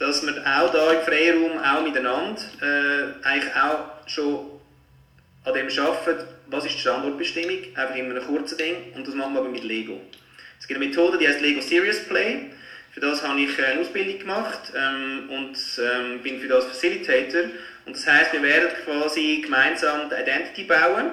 Dass 0.00 0.26
wir 0.26 0.32
auch 0.32 0.72
hier 0.72 0.98
im 0.98 1.04
Freiraum, 1.04 1.58
auch 1.58 1.82
miteinander, 1.82 2.40
äh, 2.60 3.26
eigentlich 3.26 3.54
auch 3.54 4.08
schon 4.08 4.51
an 5.44 5.54
dem 5.54 5.68
arbeiten, 5.78 6.24
was 6.46 6.64
ist 6.64 6.74
die 6.74 6.80
Standortbestimmung, 6.80 7.58
einfach 7.74 7.96
in 7.96 8.10
einem 8.10 8.24
kurzen 8.24 8.58
Ding. 8.58 8.76
Und 8.94 9.06
das 9.06 9.14
machen 9.14 9.34
wir 9.34 9.40
aber 9.40 9.48
mit 9.48 9.64
Lego. 9.64 10.00
Es 10.58 10.68
gibt 10.68 10.80
eine 10.80 10.88
Methode, 10.88 11.18
die 11.18 11.26
heißt 11.26 11.40
Lego 11.40 11.60
Serious 11.60 12.04
Play. 12.04 12.50
Für 12.92 13.00
das 13.00 13.26
habe 13.26 13.40
ich 13.40 13.58
eine 13.58 13.80
Ausbildung 13.80 14.18
gemacht 14.18 14.72
ähm, 14.76 15.30
und 15.30 15.56
ähm, 15.78 16.22
bin 16.22 16.40
für 16.40 16.48
das 16.48 16.66
Facilitator. 16.66 17.44
Und 17.86 17.96
das 17.96 18.06
heißt, 18.06 18.32
wir 18.34 18.42
werden 18.42 18.68
quasi 18.84 19.40
gemeinsam 19.42 20.10
die 20.10 20.22
Identity 20.22 20.64
bauen. 20.64 21.12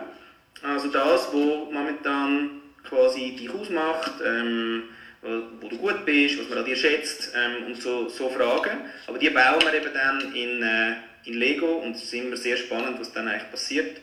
Also 0.61 0.89
das, 0.89 1.27
was 1.27 1.33
momentan 1.33 2.61
quasi 2.83 3.35
dich 3.35 3.49
ausmacht, 3.49 4.11
ähm, 4.25 4.83
wo 5.21 5.67
du 5.67 5.77
gut 5.77 6.05
bist, 6.05 6.39
was 6.39 6.49
man 6.49 6.59
an 6.59 6.65
dir 6.65 6.75
schätzt 6.75 7.33
ähm, 7.35 7.67
und 7.67 7.81
so, 7.81 8.09
so 8.09 8.29
Fragen. 8.29 8.81
Aber 9.07 9.17
die 9.17 9.29
bauen 9.29 9.61
wir 9.61 9.73
eben 9.73 9.93
dann 9.93 10.33
in, 10.35 10.61
äh, 10.61 10.95
in 11.25 11.35
Lego 11.35 11.77
und 11.77 11.95
es 11.95 12.03
ist 12.03 12.13
immer 12.13 12.37
sehr 12.37 12.57
spannend, 12.57 12.99
was 12.99 13.11
dann 13.13 13.27
eigentlich 13.27 13.49
passiert. 13.51 13.97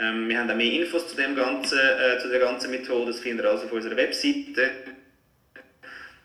Ähm, 0.00 0.28
wir 0.28 0.38
haben 0.38 0.50
auch 0.50 0.56
mehr 0.56 0.72
Infos 0.72 1.08
zu, 1.08 1.16
dem 1.16 1.34
ganzen, 1.34 1.78
äh, 1.78 2.18
zu 2.18 2.28
der 2.28 2.40
ganzen 2.40 2.70
Methode, 2.70 3.12
das 3.12 3.20
findet 3.20 3.44
ihr 3.44 3.50
also 3.50 3.64
auf 3.64 3.72
unserer 3.72 3.96
Webseite 3.96 4.70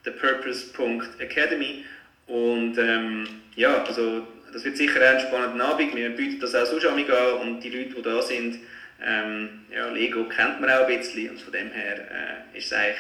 thepurpose.academy 0.04 1.86
und 2.28 2.78
ähm, 2.78 3.28
ja, 3.56 3.84
also 3.84 4.28
das 4.52 4.64
wird 4.64 4.78
sicher 4.78 5.02
ein 5.02 5.20
spannender 5.20 5.66
Abend. 5.66 5.96
Wir 5.96 6.10
bieten 6.10 6.40
das 6.40 6.54
auch 6.54 6.66
sonst 6.66 6.86
an 6.86 7.00
und 7.42 7.60
die 7.62 7.70
Leute, 7.70 7.96
die 7.96 8.02
da 8.02 8.22
sind, 8.22 8.60
ähm, 9.04 9.66
ja, 9.72 9.90
Lego 9.90 10.26
kennt 10.26 10.62
man 10.62 10.70
auch 10.70 10.88
ein 10.88 10.98
bisschen 10.98 11.32
und 11.32 11.42
von 11.42 11.52
dem 11.52 11.72
her 11.72 12.46
äh, 12.54 12.58
ist 12.58 12.68
es 12.68 12.74
eigentlich 12.74 12.98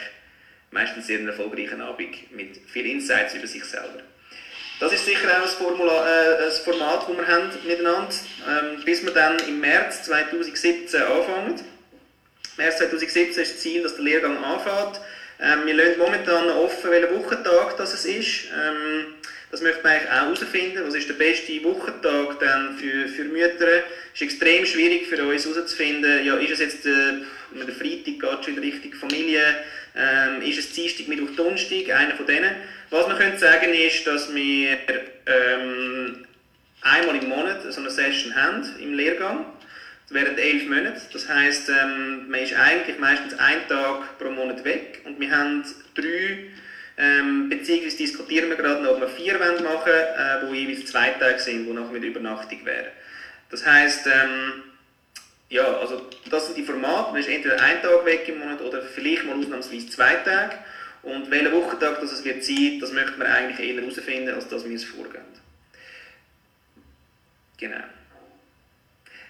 meistens 0.71 1.07
sehr 1.07 1.19
ein 1.19 1.27
erfolgreicher 1.27 1.79
Abend 1.79 2.36
mit 2.36 2.57
viel 2.67 2.86
Insights 2.88 3.36
über 3.36 3.47
sich 3.47 3.63
selber. 3.63 4.01
Das 4.79 4.91
ist 4.91 5.05
sicher 5.05 5.27
auch 5.29 5.43
ein, 5.43 5.47
Formula, 5.47 5.93
äh, 5.93 6.45
ein 6.45 6.51
Format, 6.51 7.07
das 7.07 7.17
wir 7.17 7.27
haben 7.27 7.49
miteinander, 7.65 8.09
ähm, 8.47 8.83
bis 8.83 9.03
wir 9.03 9.13
dann 9.13 9.38
im 9.47 9.59
März 9.59 10.03
2017 10.03 11.01
anfangen. 11.01 11.62
März 12.57 12.77
2017 12.77 13.29
ist 13.29 13.38
das 13.39 13.59
Ziel, 13.59 13.83
dass 13.83 13.95
der 13.95 14.03
Lehrgang 14.03 14.43
anfängt. 14.43 14.99
Ähm, 15.39 15.65
wir 15.65 15.73
lassen 15.73 15.99
momentan 15.99 16.49
offen, 16.49 16.91
welcher 16.91 17.12
Wochentag 17.15 17.77
das 17.77 18.05
ist. 18.05 18.45
Ähm, 18.55 19.15
das 19.54 19.62
möchte 19.62 19.84
man 19.84 19.92
eigentlich 19.92 20.10
auch 20.10 20.16
herausfinden. 20.16 20.84
Was 20.84 20.96
ist 20.96 21.08
der 21.08 21.13
beste 21.13 21.63
Wochentag 21.63 22.39
dann 22.39 22.76
für, 22.76 23.08
für 23.08 23.26
Mütter? 23.26 23.84
Es 24.12 24.20
ist 24.20 24.22
extrem 24.24 24.66
schwierig 24.66 25.06
für 25.06 25.24
uns 25.24 25.46
herauszufinden, 25.46 26.26
ja, 26.26 26.38
ist 26.38 26.54
es 26.54 26.60
jetzt 26.60 26.86
der, 26.86 27.20
der 27.54 27.76
Freitag, 27.76 28.20
geht 28.20 28.46
schon 28.46 28.56
in 28.56 28.60
Richtung 28.60 28.94
Familie, 28.94 29.44
ähm, 29.96 30.42
ist 30.42 30.58
es 30.58 30.72
Dienstag, 30.72 31.08
Mittwoch, 31.08 31.36
Donnerstag, 31.36 31.88
einer 31.92 32.16
von 32.16 32.26
denen. 32.26 32.50
Was 32.89 33.08
man 33.08 33.16
könnte 33.16 33.38
sagen 33.38 33.72
ist, 33.76 34.08
dass 34.08 34.34
wir 34.34 34.76
ähm, 35.28 36.26
einmal 36.82 37.16
im 37.16 37.30
Monat 37.30 37.62
so 37.72 37.80
eine 37.80 37.92
Session 37.92 38.36
haben 38.36 38.68
im 38.80 38.96
Lehrgang. 38.96 39.46
Wären 40.10 40.36
elf 40.36 40.66
Monate. 40.66 41.02
Das 41.12 41.30
heisst, 41.30 41.70
ähm, 41.70 42.28
man 42.28 42.39
ist 42.39 42.56
eigentlich 42.56 42.98
meistens 42.98 43.38
einen 43.38 43.68
Tag 43.68 44.18
pro 44.18 44.32
Monat 44.32 44.66
weg 44.66 45.02
und 45.06 45.20
wir 45.20 45.30
haben 45.30 45.63
drei 45.94 46.48
ähm, 46.97 47.49
beziehungsweise 47.49 47.97
diskutieren 47.97 48.49
wir 48.49 48.56
gerade 48.56 48.84
noch, 48.84 48.91
ob 48.91 49.01
wir 49.01 49.08
vier 49.08 49.38
machen 49.39 49.65
wollen, 49.65 49.86
äh, 49.86 50.47
wo 50.47 50.53
jeweils 50.53 50.86
zwei 50.86 51.10
Tage 51.10 51.39
sind, 51.39 51.67
wo 51.67 51.73
noch 51.73 51.91
mit 51.91 52.03
Übernachtung 52.03 52.63
wäre. 52.65 52.91
Das 53.49 53.65
heisst, 53.65 54.08
ähm, 54.08 54.63
ja, 55.49 55.65
also 55.77 56.10
das 56.29 56.47
sind 56.47 56.58
die 56.58 56.63
Formate. 56.63 57.12
Man 57.12 57.21
ist 57.21 57.29
entweder 57.29 57.62
ein 57.62 57.82
Tag 57.82 58.06
weg 58.06 58.27
im 58.27 58.39
Monat 58.39 58.62
oder 58.62 58.82
vielleicht 58.82 59.25
mal 59.25 59.38
ausnahmsweise 59.38 59.89
zwei 59.89 60.15
Tage. 60.15 60.58
Und 61.03 61.29
welcher 61.29 61.51
Wochentag 61.51 61.99
das 61.99 62.12
es 62.13 62.23
wird 62.23 62.43
sein, 62.43 62.79
das 62.79 62.91
möchte 62.91 63.17
man 63.17 63.27
eigentlich 63.27 63.67
eher 63.67 63.82
herausfinden, 63.82 64.34
als 64.34 64.47
dass 64.47 64.67
wir 64.67 64.75
es 64.75 64.86
vorgehen. 64.86 65.21
Genau. 67.58 67.84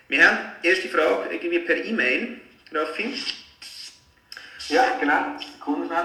Wir 0.07 0.27
haben 0.27 0.37
die 0.63 0.67
erste 0.67 0.89
Frage 0.89 1.33
irgendwie 1.33 1.59
per 1.59 1.77
E-Mail, 1.77 2.39
Raffi. 2.71 3.13
Ja, 4.69 4.97
genau. 4.99 5.37
Sekunde. 5.39 5.95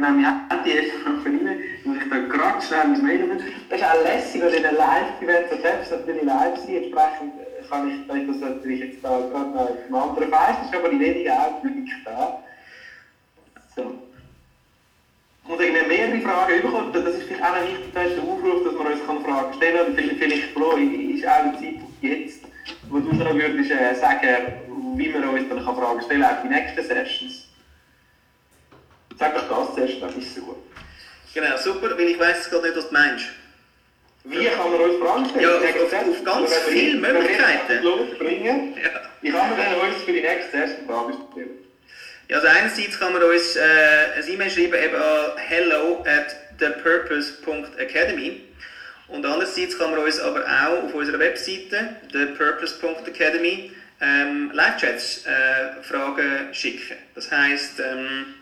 Wir 0.00 0.06
haben 0.08 0.64
die 0.64 0.70
erste 0.70 0.98
Frage 1.00 1.18
von 1.18 1.40
Ihnen. 1.40 1.58
Muss 1.84 1.96
ich 2.02 2.08
da 2.08 2.18
gerade 2.18 2.62
schnell 2.62 2.88
mein 2.88 3.04
Mail 3.04 3.18
nehmen. 3.18 3.40
Das 3.68 3.80
ist 3.80 3.86
auch 3.86 4.02
lässig, 4.02 4.40
wenn 4.40 4.54
in 4.54 4.64
einem 4.64 4.78
Live-Event 4.78 5.60
selbst 5.60 5.90
natürlich 5.90 6.22
live 6.22 6.56
sein. 6.56 6.76
Entsprechend 6.76 7.32
kann 7.68 7.88
ich, 7.88 8.16
ich 8.16 8.26
das 8.26 8.36
natürlich 8.40 8.80
jetzt 8.80 9.04
da 9.04 9.10
gerade 9.10 9.50
noch 9.50 9.60
auf 9.60 9.84
einem 9.84 9.94
anderen 9.94 10.30
Weiß, 10.32 10.56
ist 10.64 10.74
aber 10.74 10.90
in 10.90 11.00
wenigen 11.00 11.30
Augenblicken 11.30 12.02
da. 12.04 12.42
So. 13.76 13.82
Und 13.82 15.60
irgendwie 15.60 15.86
mehrere 15.86 16.20
Fragen 16.20 16.62
bekommen, 16.62 16.92
das 16.92 17.14
ist 17.16 17.22
vielleicht 17.24 17.42
auch 17.42 17.54
ein 17.54 17.66
wichtiger 17.66 18.22
Aufruf, 18.22 18.64
dass 18.64 18.74
man 18.74 18.92
uns 18.92 19.24
Fragen 19.24 19.54
stellen 19.54 19.76
kann. 19.76 19.94
Vielleicht, 19.96 20.18
vielleicht 20.18 20.52
Flo, 20.52 20.76
ist 20.76 21.28
auch 21.28 21.44
eine 21.44 21.52
Zeit 21.52 21.80
jetzt, 22.00 22.44
wo 22.88 23.00
du 23.00 23.12
noch 23.12 23.34
würdest 23.34 23.70
äh, 23.70 23.94
sagen, 23.94 24.28
wie 24.96 25.08
man 25.10 25.28
uns 25.28 25.48
dann 25.48 25.62
Fragen 25.62 26.02
stellen 26.02 26.22
kann, 26.22 26.36
auch 26.36 26.42
die 26.42 26.48
nächsten 26.48 26.82
Sessions. 26.82 27.49
Sag 29.20 29.34
doch 29.34 29.66
das 29.66 29.74
zuerst, 29.74 30.02
das 30.02 30.14
ist 30.16 30.34
so 30.34 30.40
gut. 30.40 30.56
Genau, 31.34 31.56
super, 31.58 31.90
weil 31.96 32.08
ich 32.08 32.18
weiss 32.18 32.48
gerade 32.48 32.68
nicht, 32.68 32.76
was 32.76 32.88
du 32.88 32.94
meinst. 32.94 33.26
Wie 34.24 34.46
kann 34.46 34.72
man 34.72 34.80
uns 34.80 34.98
Fragen 34.98 35.28
stellen? 35.28 35.42
Ja, 35.42 35.56
auf, 35.56 35.92
auf, 35.92 36.08
auf 36.08 36.24
ganz 36.24 36.54
viele 36.68 36.98
Möglichkeiten. 36.98 38.18
Bringen, 38.18 38.74
ja. 38.82 39.00
Wie 39.20 39.30
kann 39.30 39.50
man 39.50 39.58
denn 39.58 39.74
uns 39.74 40.02
für 40.04 40.12
die 40.12 40.22
nächste 40.22 40.50
Session 40.50 40.86
Fragen 40.86 41.14
stellen? 41.32 41.50
Ja, 42.28 42.36
also 42.36 42.48
einerseits 42.48 42.98
kann 42.98 43.12
man 43.12 43.22
uns 43.22 43.56
äh, 43.56 43.60
ein 44.16 44.26
E-Mail 44.26 44.50
schreiben 44.50 44.74
eben 44.82 44.96
an 44.96 45.36
hello 45.36 46.04
at 46.06 46.58
thepurpose.academy 46.58 48.40
und 49.08 49.26
andererseits 49.26 49.78
kann 49.78 49.90
man 49.90 50.00
uns 50.00 50.18
aber 50.18 50.44
auch 50.44 50.84
auf 50.84 50.94
unserer 50.94 51.18
Webseite 51.18 51.96
thepurpose.academy 52.10 53.72
ähm, 54.00 54.50
Live-Chats 54.54 55.26
äh, 55.26 55.82
Fragen 55.82 56.54
schicken. 56.54 56.96
Das 57.14 57.30
heisst, 57.30 57.80
ähm, 57.80 58.34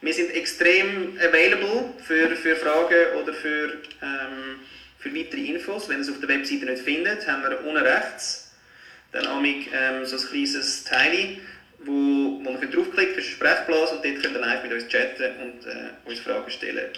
wir 0.00 0.12
sind 0.12 0.30
extrem 0.34 1.18
available 1.18 1.90
für, 2.04 2.36
für 2.36 2.56
Fragen 2.56 3.22
oder 3.22 3.32
für, 3.32 3.72
ähm, 4.02 4.60
für 4.98 5.14
weitere 5.14 5.40
Infos. 5.46 5.88
Wenn 5.88 5.96
ihr 5.98 6.02
es 6.02 6.10
auf 6.10 6.20
der 6.20 6.28
Webseite 6.28 6.66
nicht 6.66 6.82
findet, 6.82 7.26
haben 7.26 7.42
wir 7.42 7.60
unten 7.66 7.78
rechts 7.78 8.46
dann 9.12 9.26
amig, 9.26 9.70
ähm, 9.72 10.04
so 10.04 10.16
ein 10.16 10.22
kleines 10.22 10.84
Teil, 10.84 11.38
wo, 11.80 11.92
wo 11.92 12.50
man 12.50 12.60
draufklicken 12.60 13.14
für 13.14 13.22
Sprechblase 13.22 13.96
und 13.96 14.04
dort 14.04 14.22
könnt 14.22 14.34
ihr 14.34 14.40
live 14.40 14.62
mit 14.62 14.72
uns 14.72 14.88
chatten 14.88 15.32
und 15.42 15.66
äh, 15.66 16.08
uns 16.08 16.20
Fragen 16.20 16.50
stellen. 16.50 16.90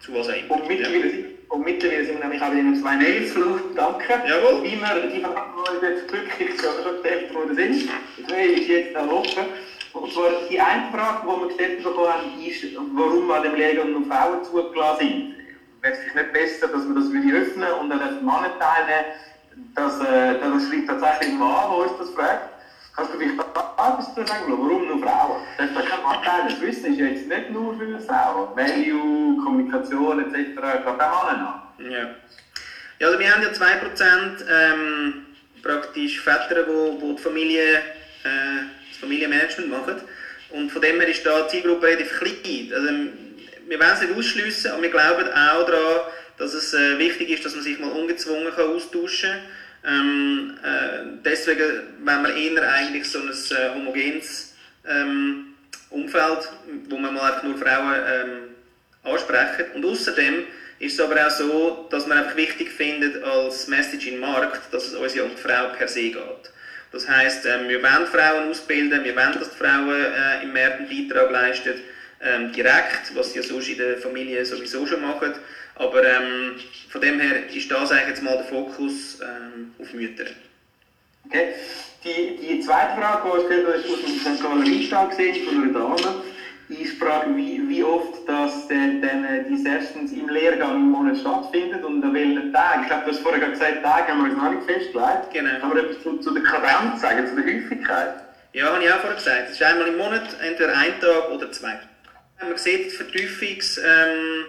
Zu 0.00 0.14
was 0.14 0.28
auch 0.28 0.34
immer. 0.34 0.54
Und 0.54 0.68
mittlerweile, 0.68 1.06
ja. 1.06 1.24
und 1.48 1.64
mittlerweile 1.64 2.04
sind 2.04 2.18
wir 2.18 2.24
nämlich 2.24 2.42
auch 2.42 2.52
wieder 2.52 2.80
zwei 2.80 2.96
Mails 2.96 3.32
Danke. 3.74 4.22
Jawohl. 4.28 4.62
Wie 4.62 4.76
wir 4.76 5.08
die 5.08 5.18
die 5.18 5.86
jetzt 5.86 6.08
glücklich 6.08 6.50
gestellt 6.50 7.34
worden 7.34 7.56
sind. 7.56 7.88
Die 8.18 8.26
zwei 8.26 8.44
ist 8.44 8.68
jetzt 8.68 8.96
auch 8.96 9.10
offen. 9.10 9.44
Und 10.00 10.12
zwar 10.12 10.30
die 10.50 10.60
eine 10.60 10.90
Frage, 10.92 11.22
die 11.22 11.40
wir 11.40 11.46
gestellt 11.48 11.82
bekommen 11.82 12.12
haben, 12.12 12.42
ist, 12.44 12.64
warum 12.94 13.30
an 13.30 13.42
dem 13.42 13.54
Lehrgang 13.54 13.92
nur 13.92 14.04
Frauen 14.04 14.44
zugelassen 14.44 14.98
sind. 14.98 15.34
Wäre 15.80 15.94
es 15.94 16.14
nicht 16.14 16.32
besser, 16.32 16.68
dass 16.68 16.86
wir 16.86 16.94
das 16.94 17.06
öffnen 17.06 17.72
und 17.80 17.90
dann 17.90 18.00
den 18.00 18.24
Mann 18.24 18.44
teilnehmen? 18.58 19.06
Das, 19.74 20.00
äh, 20.00 20.38
das 20.38 20.68
schreibt 20.68 20.88
tatsächlich 20.88 21.30
ein 21.30 21.38
Mann, 21.38 21.70
der 21.70 21.78
uns 21.78 21.98
das 21.98 22.10
fragt. 22.10 22.50
Kannst 22.94 23.12
du 23.12 23.18
vielleicht 23.18 23.38
etwas 23.38 24.14
zu 24.14 24.26
sagen, 24.26 24.44
warum 24.48 24.86
nur 24.86 24.98
Frauen? 24.98 25.42
Das 25.58 25.70
ist 25.70 25.76
kein 25.76 26.04
Anteil. 26.04 26.48
Das 26.48 26.60
Wissen 26.60 26.92
ist 26.92 26.98
jetzt 26.98 27.28
nicht 27.28 27.50
nur 27.50 27.76
für 27.76 27.98
Frauen. 28.00 28.56
Value, 28.56 29.42
Kommunikation 29.42 30.20
etc. 30.20 30.54
gerade 30.54 31.12
auch 31.12 31.30
Männer 31.30 31.62
an. 31.78 31.90
Ja. 31.90 32.08
ja, 32.98 33.06
also 33.06 33.18
wir 33.18 33.34
haben 33.34 33.42
ja 33.42 33.48
2% 33.48 34.44
ähm, 34.50 35.26
praktisch 35.62 36.20
Väter, 36.20 36.66
wo, 36.66 37.00
wo 37.00 37.12
die 37.12 37.22
Familie 37.22 37.82
das 38.22 38.98
Familienmanagement 39.00 39.70
machen. 39.70 40.00
Und 40.50 40.70
von 40.70 40.82
dem 40.82 41.00
her 41.00 41.08
ist 41.08 41.24
da 41.26 41.42
die 41.42 41.50
Zielgruppe 41.50 41.86
relativ 41.86 42.18
klein. 42.18 42.72
Also, 42.72 42.88
wir 43.68 43.80
wollen 43.80 43.92
es 43.92 44.00
nicht 44.00 44.16
ausschliessen, 44.16 44.70
aber 44.70 44.82
wir 44.82 44.90
glauben 44.90 45.28
auch 45.28 45.66
daran, 45.66 46.00
dass 46.38 46.54
es 46.54 46.74
äh, 46.74 46.98
wichtig 46.98 47.30
ist, 47.30 47.44
dass 47.44 47.54
man 47.54 47.64
sich 47.64 47.78
mal 47.78 47.90
ungezwungen 47.90 48.52
kann 48.54 48.68
austauschen 48.68 49.30
kann. 49.30 49.40
Ähm, 49.86 50.58
äh, 50.64 51.20
deswegen 51.24 51.82
wenn 52.02 52.22
wir 52.22 52.34
eher 52.34 52.72
eigentlich 52.72 53.08
so 53.08 53.20
ein 53.20 53.28
äh, 53.30 53.74
homogenes 53.74 54.54
ähm, 54.86 55.54
Umfeld, 55.90 56.48
wo 56.88 56.98
man 56.98 57.14
mal 57.14 57.32
einfach 57.32 57.44
nur 57.44 57.56
Frauen 57.56 57.94
ähm, 58.06 58.28
ansprechen. 59.04 59.66
Und 59.74 59.84
außerdem 59.84 60.44
ist 60.80 60.94
es 60.94 61.00
aber 61.00 61.26
auch 61.26 61.30
so, 61.30 61.88
dass 61.90 62.06
man 62.06 62.18
einfach 62.18 62.36
wichtig 62.36 62.70
findet 62.70 63.22
als 63.22 63.68
Message 63.68 64.08
im 64.08 64.20
Markt, 64.20 64.72
dass 64.72 64.88
es 64.88 64.94
uns 64.94 65.14
ja 65.14 65.22
um 65.22 65.30
die 65.30 65.40
Frau 65.40 65.68
per 65.76 65.88
se 65.88 66.10
geht. 66.10 66.50
Das 66.96 67.06
heisst, 67.06 67.44
ähm, 67.44 67.68
wir 67.68 67.82
wollen 67.82 68.06
Frauen 68.06 68.48
ausbilden, 68.48 69.04
wir 69.04 69.14
wollen, 69.14 69.34
dass 69.34 69.50
die 69.50 69.56
Frauen 69.56 69.90
äh, 69.90 70.42
im 70.42 70.54
März 70.54 70.78
einen 70.78 70.88
Beitrag 70.88 71.30
leisten, 71.30 71.74
ähm, 72.22 72.52
direkt, 72.52 73.14
was 73.14 73.34
sie 73.34 73.40
ja 73.40 73.44
sonst 73.44 73.68
in 73.68 73.76
der 73.76 73.98
Familie 73.98 74.42
sowieso 74.46 74.86
schon 74.86 75.02
machen. 75.02 75.34
Aber 75.74 76.02
ähm, 76.02 76.54
von 76.88 77.02
dem 77.02 77.20
her 77.20 77.54
ist 77.54 77.70
das 77.70 77.92
eigentlich 77.92 78.08
jetzt 78.08 78.22
mal 78.22 78.38
der 78.38 78.46
Fokus 78.46 79.20
auf 79.78 79.92
Mütter. 79.92 80.24
Okay. 81.26 81.48
Die, 82.02 82.38
die 82.38 82.60
zweite 82.60 82.98
Frage, 82.98 83.44
die 83.46 83.78
ich 83.78 83.92
aus 83.92 84.00
dem 84.00 84.34
St. 84.36 84.42
Galler 84.42 84.64
Einstall 84.64 85.08
gesehen 85.08 85.44
von 85.44 85.62
einer 85.64 85.72
Dame, 85.74 86.22
ist 86.70 86.80
die 86.80 86.86
Frage, 86.86 87.36
wie, 87.36 87.68
wie 87.68 87.84
oft 87.84 88.26
das 88.26 88.68
denn, 88.68 89.02
denn 89.02 89.44
die 89.50 89.58
Sessions 89.58 90.12
im 90.12 90.30
Lehrgang 90.30 90.76
im 90.76 90.90
Monat 90.92 91.18
stattfindet 91.18 91.84
und 91.84 91.95
welchen 92.16 92.52
Tagen. 92.52 92.82
Ich 92.82 92.88
glaube, 92.88 93.04
du 93.04 93.10
hast 93.12 93.20
vorher 93.20 93.48
gesagt, 93.48 93.82
Tage 93.82 94.08
haben 94.08 94.24
wir 94.24 94.32
uns 94.32 94.42
noch 94.42 94.50
nicht 94.50 94.64
festgelegt. 94.64 95.30
Genau. 95.32 95.60
Kann 95.60 95.68
man 95.68 95.78
etwas 95.78 96.02
zu, 96.02 96.18
zu 96.18 96.34
der 96.34 96.42
Kadenz 96.42 97.00
sagen, 97.00 97.26
zu 97.26 97.36
der 97.36 97.44
Häufigkeit? 97.44 98.14
Ja, 98.52 98.72
habe 98.72 98.82
ich 98.82 98.92
auch 98.92 98.98
vorher 98.98 99.16
gesagt. 99.16 99.42
Es 99.46 99.52
ist 99.52 99.62
einmal 99.62 99.88
im 99.88 99.98
Monat, 99.98 100.24
entweder 100.42 100.76
ein 100.76 100.98
Tag 101.00 101.30
oder 101.30 101.52
zwei. 101.52 101.78
Man 102.40 102.56
sieht 102.56 102.86
die 102.86 102.90
Vertiefungs... 102.90 103.78
Ähm, 103.78 104.46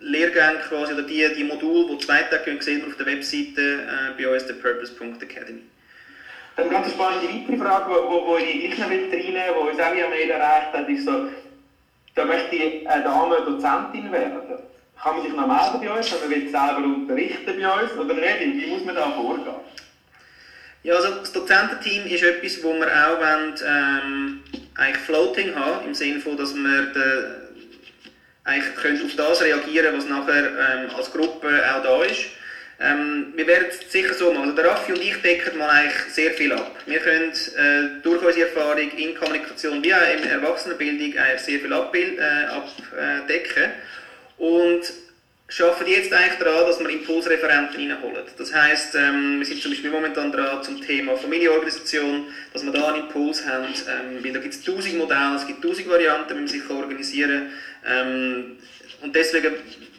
Lehrgänge 0.00 0.58
quasi, 0.68 0.92
oder 0.92 1.02
die, 1.02 1.26
die 1.36 1.44
Module, 1.44 1.96
die 1.96 2.04
zwei 2.04 2.22
Tage 2.22 2.44
gehen, 2.44 2.60
sehen 2.60 2.82
wir 2.82 2.88
auf 2.88 2.96
der 2.96 3.06
Webseite 3.06 3.60
äh, 3.60 4.22
bei 4.22 4.28
uns, 4.28 4.46
thepurpose.academy. 4.46 5.62
Eine 6.56 6.70
ganz 6.70 6.90
spannende 6.90 7.28
weitere 7.28 7.56
Frage, 7.56 7.94
die 8.40 8.66
ich 8.66 8.74
gleich 8.74 8.78
noch 8.78 8.90
reinnehmen 8.90 9.12
will, 9.12 9.32
die 9.32 9.70
uns 9.70 9.80
auch 9.80 9.94
via 9.94 10.08
Mail 10.08 10.30
erreicht 10.30 10.72
hat, 10.72 10.88
ist 10.88 11.04
so, 11.04 11.28
da 12.14 12.24
möchte 12.24 12.56
ich 12.56 12.88
eine 12.88 13.04
Dame 13.04 13.36
Dozentin 13.36 14.12
werden. 14.12 14.40
Kann 15.02 15.16
man 15.16 15.22
sich 15.24 15.32
noch 15.32 15.46
melden 15.46 15.86
bei 15.86 15.98
uns, 15.98 16.12
wenn 16.12 16.20
man 16.20 16.30
will 16.30 16.50
selber 16.50 16.84
unterrichten 16.84 17.60
bei 17.60 17.82
uns, 17.82 17.92
oder 17.92 18.14
nicht? 18.14 18.40
Wie 18.40 18.66
muss 18.66 18.84
man 18.84 18.94
da 18.94 19.10
vorgehen? 19.10 19.54
Ja, 20.82 20.94
also 20.94 21.16
das 21.16 21.32
Dozententeam 21.32 22.06
ist 22.06 22.22
etwas, 22.22 22.62
wo 22.62 22.72
wir 22.74 22.86
auch 22.86 23.18
wollen, 23.18 23.54
ähm, 23.66 24.40
eigentlich 24.76 25.02
Floating 25.04 25.54
haben, 25.54 25.86
im 25.86 25.94
Sinne 25.94 26.20
von, 26.20 26.36
dass 26.36 26.54
wir 26.54 26.82
den, 26.92 27.24
eigentlich 28.44 28.76
können 28.76 29.04
auf 29.04 29.16
das 29.16 29.42
reagieren 29.42 29.96
was 29.96 30.08
nachher 30.08 30.44
ähm, 30.46 30.90
als 30.96 31.10
Gruppe 31.12 31.48
auch 31.48 31.82
da 31.82 32.04
ist. 32.04 32.26
Ähm, 32.78 33.32
wir 33.34 33.46
werden 33.46 33.66
es 33.68 33.90
sicher 33.90 34.14
so 34.14 34.32
machen. 34.32 34.50
Also 34.50 34.56
der 34.56 34.66
Raffi 34.66 34.92
und 34.92 35.00
ich 35.00 35.20
decken 35.22 35.58
mal 35.58 35.68
eigentlich 35.70 36.14
sehr 36.14 36.30
viel 36.32 36.52
ab. 36.52 36.70
Wir 36.84 37.00
können 37.00 37.32
äh, 37.32 38.02
durch 38.02 38.22
unsere 38.22 38.48
Erfahrung 38.48 38.90
in 38.96 39.14
Kommunikation 39.16 39.82
wie 39.82 39.94
auch 39.94 39.98
in 40.16 40.28
Erwachsenenbildung 40.28 41.18
eigentlich 41.18 41.40
sehr 41.40 41.60
viel 41.60 41.72
abbild, 41.72 42.18
äh, 42.18 42.46
abdecken. 42.46 43.72
Und 44.38 44.82
arbeiten 45.48 45.90
jetzt 45.90 46.12
eigentlich 46.12 46.38
daran, 46.38 46.66
dass 46.66 46.80
wir 46.80 46.88
Impulsreferenten 46.88 47.76
reinholen. 47.90 48.24
Das 48.36 48.52
heisst, 48.52 48.94
ähm, 48.96 49.38
wir 49.38 49.46
sind 49.46 49.62
zum 49.62 49.70
Beispiel 49.70 49.90
momentan 49.90 50.32
dran 50.32 50.62
zum 50.62 50.80
Thema 50.80 51.16
Familienorganisation, 51.16 52.26
dass 52.52 52.64
wir 52.64 52.72
da 52.72 52.88
einen 52.88 53.04
Impuls 53.04 53.46
haben, 53.46 53.66
ähm, 53.66 54.24
weil 54.24 54.32
da 54.32 54.40
gibt 54.40 54.54
es 54.54 54.64
tausend 54.64 54.98
Modelle, 54.98 55.36
es 55.36 55.46
gibt 55.46 55.62
tausend 55.62 55.88
Varianten, 55.88 56.30
wie 56.30 56.34
man 56.40 56.48
sich 56.48 56.68
organisieren 56.68 57.52
kann. 57.82 58.08
Ähm, 58.08 58.56
und 59.02 59.14
deswegen, 59.14 59.54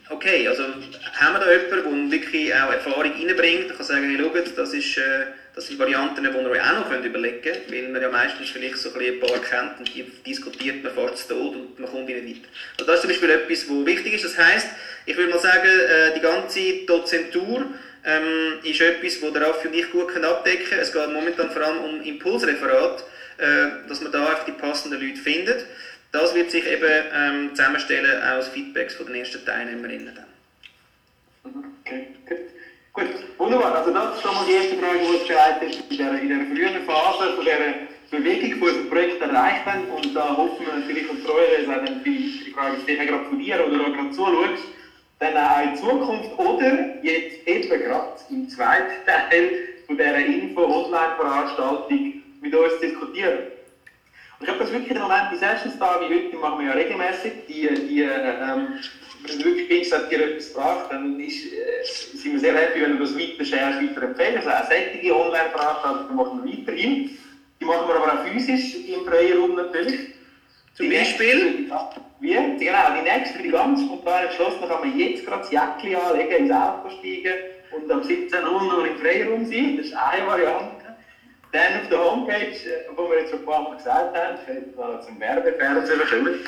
okay, 0.09 0.47
also 0.47 0.63
haben 0.63 1.33
wir 1.33 1.39
da 1.39 1.51
jemanden, 1.51 2.09
der 2.09 2.19
wirklich 2.19 2.53
auch 2.53 2.71
Erfahrung 2.71 3.03
reinbringt, 3.03 3.75
kann 3.75 3.85
sagen, 3.85 4.03
hey, 4.03 4.17
schaut, 4.17 4.57
das, 4.57 4.73
ist, 4.73 4.97
äh, 4.97 5.27
das 5.57 5.65
sind 5.65 5.79
Varianten, 5.79 6.23
die 6.23 6.29
ihr 6.29 6.49
euch 6.51 6.61
auch 6.61 6.87
noch 6.87 7.03
überlegen 7.03 7.41
könnt, 7.41 7.71
weil 7.71 7.89
man 7.89 7.99
ja 7.99 8.09
meistens 8.09 8.51
vielleicht 8.51 8.77
so 8.77 8.93
ein, 8.93 9.19
paar 9.19 9.39
kennt 9.39 9.79
und 9.79 9.91
die 9.91 10.03
diskutiert 10.23 10.83
man 10.83 10.93
fährt 10.93 11.17
zu 11.17 11.29
Tod 11.29 11.55
und 11.55 11.79
man 11.79 11.89
kommt 11.89 12.05
nicht 12.05 12.15
weiter. 12.15 12.47
Also 12.77 12.85
das 12.85 12.95
ist 12.95 13.01
zum 13.01 13.09
Beispiel 13.09 13.29
etwas, 13.31 13.67
was 13.67 13.85
wichtig 13.87 14.13
ist, 14.13 14.25
das 14.25 14.37
heisst, 14.37 14.67
ich 15.07 15.17
würde 15.17 15.31
mal 15.31 15.39
sagen, 15.39 15.67
äh, 15.67 16.13
die 16.13 16.19
ganze 16.19 16.85
Dozentur 16.85 17.65
ähm, 18.05 18.59
ist 18.61 18.81
etwas, 18.81 19.19
das 19.19 19.33
der 19.33 19.47
Raffi 19.47 19.69
und 19.69 19.73
ich 19.73 19.91
gut 19.91 20.15
abdecken 20.15 20.65
können. 20.65 20.81
Es 20.81 20.93
geht 20.93 21.11
momentan 21.11 21.49
vor 21.49 21.63
allem 21.63 21.83
um 21.83 22.01
Impulsreferat, 22.03 23.03
äh, 23.37 23.87
dass 23.89 23.99
man 24.01 24.11
da 24.11 24.27
einfach 24.27 24.45
die 24.45 24.51
passenden 24.51 25.01
Leute 25.01 25.19
findet. 25.19 25.65
Das 26.11 26.35
wird 26.35 26.51
sich 26.51 26.67
eben 26.67 27.03
ähm, 27.15 27.55
zusammenstellen 27.55 28.21
aus 28.21 28.49
Feedbacks 28.49 28.93
von 28.93 29.07
den 29.07 29.15
ersten 29.15 29.43
Teilnehmerinnen. 29.43 30.13
Dann. 30.13 31.63
Okay, 31.83 32.09
gut. 32.27 32.56
Gut, 32.97 33.13
wunderbar. 33.37 33.75
Also 33.75 33.91
das 33.93 34.15
ist 34.15 34.23
schon 34.23 34.33
mal 34.33 34.43
die 34.47 34.53
erste 34.53 34.75
Frage, 34.77 34.97
die 34.97 35.19
gestellt 35.19 35.61
ist 35.69 35.81
in 35.81 35.89
dieser, 35.89 36.19
in 36.19 36.29
dieser 36.29 36.45
frühen 36.47 36.83
Phase 36.83 37.33
von 37.35 37.45
dieser 37.45 37.85
Bewegung, 38.09 38.57
die 38.57 38.59
unser 38.59 38.89
Projekt 38.89 39.21
erreicht 39.21 39.65
haben. 39.67 39.83
Und 39.95 40.15
da 40.15 40.35
hoffen 40.35 40.65
wir 40.65 40.73
natürlich 40.73 41.07
und 41.07 41.19
freuen 41.19 41.61
uns 41.61 41.69
auch 41.69 41.85
dann 41.85 42.01
viele 42.01 42.51
Fragen, 42.55 42.77
die 42.87 42.95
gerade 42.95 43.25
von 43.25 43.37
dir 43.37 43.67
oder 43.67 43.81
auch 43.81 43.93
gerade 43.93 44.09
zuschaust, 44.09 44.63
dann 45.19 45.37
auch 45.37 45.61
in 45.61 45.75
Zukunft 45.75 46.39
oder 46.39 47.03
jetzt 47.03 47.47
eben 47.47 47.69
gerade 47.69 48.13
im 48.31 48.49
zweiten 48.49 49.05
Teil 49.05 49.51
von 49.85 49.95
dieser 49.95 50.17
Info-Online-Veranstaltung 50.17 52.13
mit 52.41 52.55
uns 52.55 52.79
diskutieren. 52.81 53.37
Und 54.39 54.43
ich 54.43 54.49
habe 54.49 54.59
das 54.59 54.71
wirklich 54.71 54.89
im 54.89 55.03
Moment, 55.03 55.29
die 55.33 55.37
Sessions 55.37 55.77
da 55.77 55.99
wie 56.01 56.15
heute, 56.15 56.29
die 56.31 56.35
machen 56.35 56.61
wir 56.61 56.69
ja 56.69 56.73
regelmäßig, 56.73 57.45
die, 57.47 57.69
die 57.89 58.01
ähm, 58.01 58.79
wenn 59.25 59.39
du 59.39 59.45
wirklich 59.45 59.89
dass 59.89 60.09
dir 60.09 60.23
etwas 60.23 60.53
gebracht 60.53 60.87
dann 60.91 61.19
ist, 61.19 61.45
äh, 61.45 62.17
sind 62.17 62.33
wir 62.33 62.39
sehr 62.39 62.55
happy, 62.55 62.81
wenn 62.81 62.97
du 62.97 63.03
das 63.03 63.17
weiter 63.17 63.45
sharest, 63.45 63.81
weiter 63.81 64.03
empfehlst. 64.03 64.47
Also 64.47 64.49
auch 64.49 64.69
solche 64.69 65.15
Online-Veranstaltungen 65.15 66.15
machen 66.15 66.41
wir 66.43 66.57
weiterhin. 66.57 67.17
Die 67.59 67.65
machen 67.65 67.87
wir 67.87 67.95
aber 67.95 68.13
auch 68.13 68.25
physisch 68.25 68.75
im 68.87 69.05
Freiraum 69.05 69.55
natürlich. 69.55 69.99
Zum 70.75 70.89
Beispiel? 70.89 71.69
Wie? 72.19 72.33
Genau, 72.33 72.59
die 72.59 73.09
nächste, 73.09 73.37
für 73.37 73.43
die 73.43 73.49
ganz 73.49 73.81
spontan 73.81 74.25
entschlossen, 74.25 74.67
kann 74.67 74.79
man 74.81 74.97
jetzt 74.97 75.25
gerade 75.25 75.41
das 75.41 75.51
Jäckchen 75.51 75.95
anlegen, 75.95 76.45
ins 76.45 76.51
Auto 76.51 76.89
steigen 76.89 77.33
und 77.75 77.91
am 77.91 78.03
17 78.03 78.43
Uhr 78.45 78.85
im 78.85 78.97
Freiraum 78.97 79.45
sein. 79.45 79.77
Das 79.77 79.87
ist 79.87 79.93
eine 79.93 80.27
Variante. 80.27 80.76
Dann 81.53 81.81
auf 81.81 81.89
der 81.89 82.03
Homepage, 82.03 82.57
wo 82.95 83.09
wir 83.09 83.19
jetzt 83.19 83.29
schon 83.29 83.39
ein 83.39 83.45
paar 83.45 83.63
Mal 83.63 83.77
gesagt 83.77 84.15
haben, 84.15 84.37
ich 84.47 84.75
mal 84.75 85.01
zum 85.01 85.19
Werbefernsehen 85.19 85.99
kommen, 86.09 86.39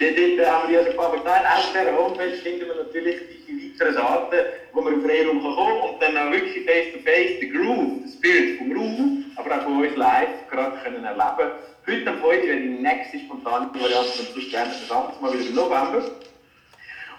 dort 0.00 0.46
haben 0.50 0.68
wir 0.68 0.78
ja 0.78 0.82
schon 0.82 0.92
ein 0.92 0.96
paar 0.96 1.08
Mal 1.10 1.18
gesagt, 1.18 1.46
auf 1.46 1.72
dieser 1.72 1.96
Homepage 1.96 2.36
finden 2.42 2.66
wir 2.66 2.74
natürlich 2.74 3.16
die 3.46 3.72
weiteren 3.80 3.96
Arten, 3.98 4.38
wo 4.72 4.80
man 4.80 4.96
auf 4.96 5.02
Freiraum 5.02 5.40
kommen 5.40 5.56
kann 5.56 5.90
und 5.90 6.02
dann 6.02 6.16
auch 6.16 6.32
wirklich 6.32 6.64
face-to-face 6.64 7.38
den 7.40 7.52
Groove, 7.52 8.02
das 8.02 8.20
Bild 8.20 8.58
vom 8.58 8.72
Raum, 8.72 9.24
aber 9.36 9.56
auch 9.56 9.62
von 9.62 9.84
uns 9.84 9.96
live 9.96 10.48
gerade 10.50 10.76
können 10.82 11.04
erleben 11.04 11.52
Heute 11.86 12.10
am 12.10 12.18
Freitag 12.18 12.46
wäre 12.48 12.60
die 12.60 12.68
nächste 12.68 13.18
spontane 13.18 13.70
Variante, 13.72 14.20
und 14.20 14.34
sonst 14.34 14.50
gerne 14.50 14.74
das 14.78 14.90
andere 14.90 15.22
Mal 15.22 15.32
wieder 15.32 15.48
im 15.48 15.54
November. 15.54 16.02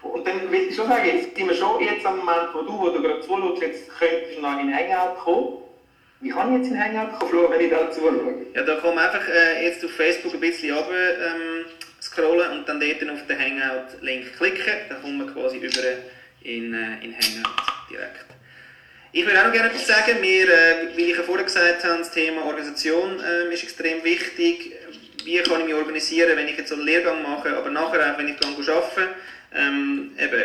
Und 0.04 0.28
dann 0.28 0.52
will 0.52 0.67
ich 0.69 0.75
schon 0.75 0.88
sagen, 0.88 1.08
jetzt 1.08 1.36
sind 1.36 1.47
wir 1.47 1.56
schon 1.56 1.82
jetzt 1.82 2.06
am 2.06 2.19
Moment, 2.19 2.49
wo 2.54 2.62
du, 2.62 2.78
wo 2.78 2.89
du 2.89 3.02
gerade 3.02 3.21
zuschaust, 3.21 3.62
jetzt 3.62 3.89
könntest 3.97 4.38
du 4.38 4.41
noch 4.41 4.60
in 4.60 4.71
Hangout 4.71 5.17
kommen. 5.23 5.68
Wie 6.21 6.29
kann 6.29 6.53
ich 6.53 6.62
jetzt 6.62 6.71
in 6.71 6.84
Hangout 6.84 7.17
kommen, 7.17 7.49
wenn 7.49 7.62
ich 7.62 7.69
da 7.69 7.89
zuschaue? 7.91 8.45
Ja, 8.53 8.63
da 8.63 8.75
kann 8.75 8.93
man 8.93 9.05
einfach 9.05 9.25
äh, 9.29 9.65
jetzt 9.65 9.84
auf 9.86 9.91
Facebook 9.91 10.34
ein 10.34 10.39
bisschen 10.41 10.75
runter 10.75 10.91
ähm, 10.91 11.65
scrollen 12.01 12.51
und 12.51 12.67
dann 12.67 12.79
dort 12.79 13.10
auf 13.10 13.25
den 13.25 13.39
Hangout-Link 13.39 14.36
klicken. 14.38 14.73
Dann 14.89 15.01
kommt 15.01 15.17
man 15.17 15.34
quasi 15.34 15.58
über 15.58 15.69
in, 16.41 16.73
äh, 16.73 17.05
in 17.05 17.13
Hangout 17.13 17.63
direkt. 17.89 18.25
Ich 19.13 19.25
würde 19.25 19.39
auch 19.39 19.45
noch 19.45 19.53
gerne 19.53 19.69
etwas 19.69 19.88
sagen. 19.88 20.21
Wir, 20.21 20.49
äh, 20.49 20.97
wie 20.97 21.05
ich 21.05 21.17
ja 21.17 21.23
vorher 21.23 21.45
gesagt 21.45 21.86
habe, 21.86 21.99
das 21.99 22.12
Thema 22.12 22.45
Organisation 22.45 23.19
äh, 23.21 23.53
ist 23.53 23.63
extrem 23.63 24.03
wichtig. 24.03 24.73
Wie 25.23 25.38
kann 25.38 25.62
ich 25.62 25.67
mich 25.67 25.75
organisieren, 25.75 26.36
wenn 26.36 26.47
ich 26.49 26.58
jetzt 26.58 26.73
einen 26.73 26.84
Lehrgang 26.84 27.23
mache, 27.23 27.55
aber 27.55 27.69
nachher 27.69 28.13
auch, 28.13 28.17
wenn 28.17 28.27
ich 28.27 28.36
arbeite. 28.45 29.10
Ähm, 29.55 30.12
eben, 30.17 30.43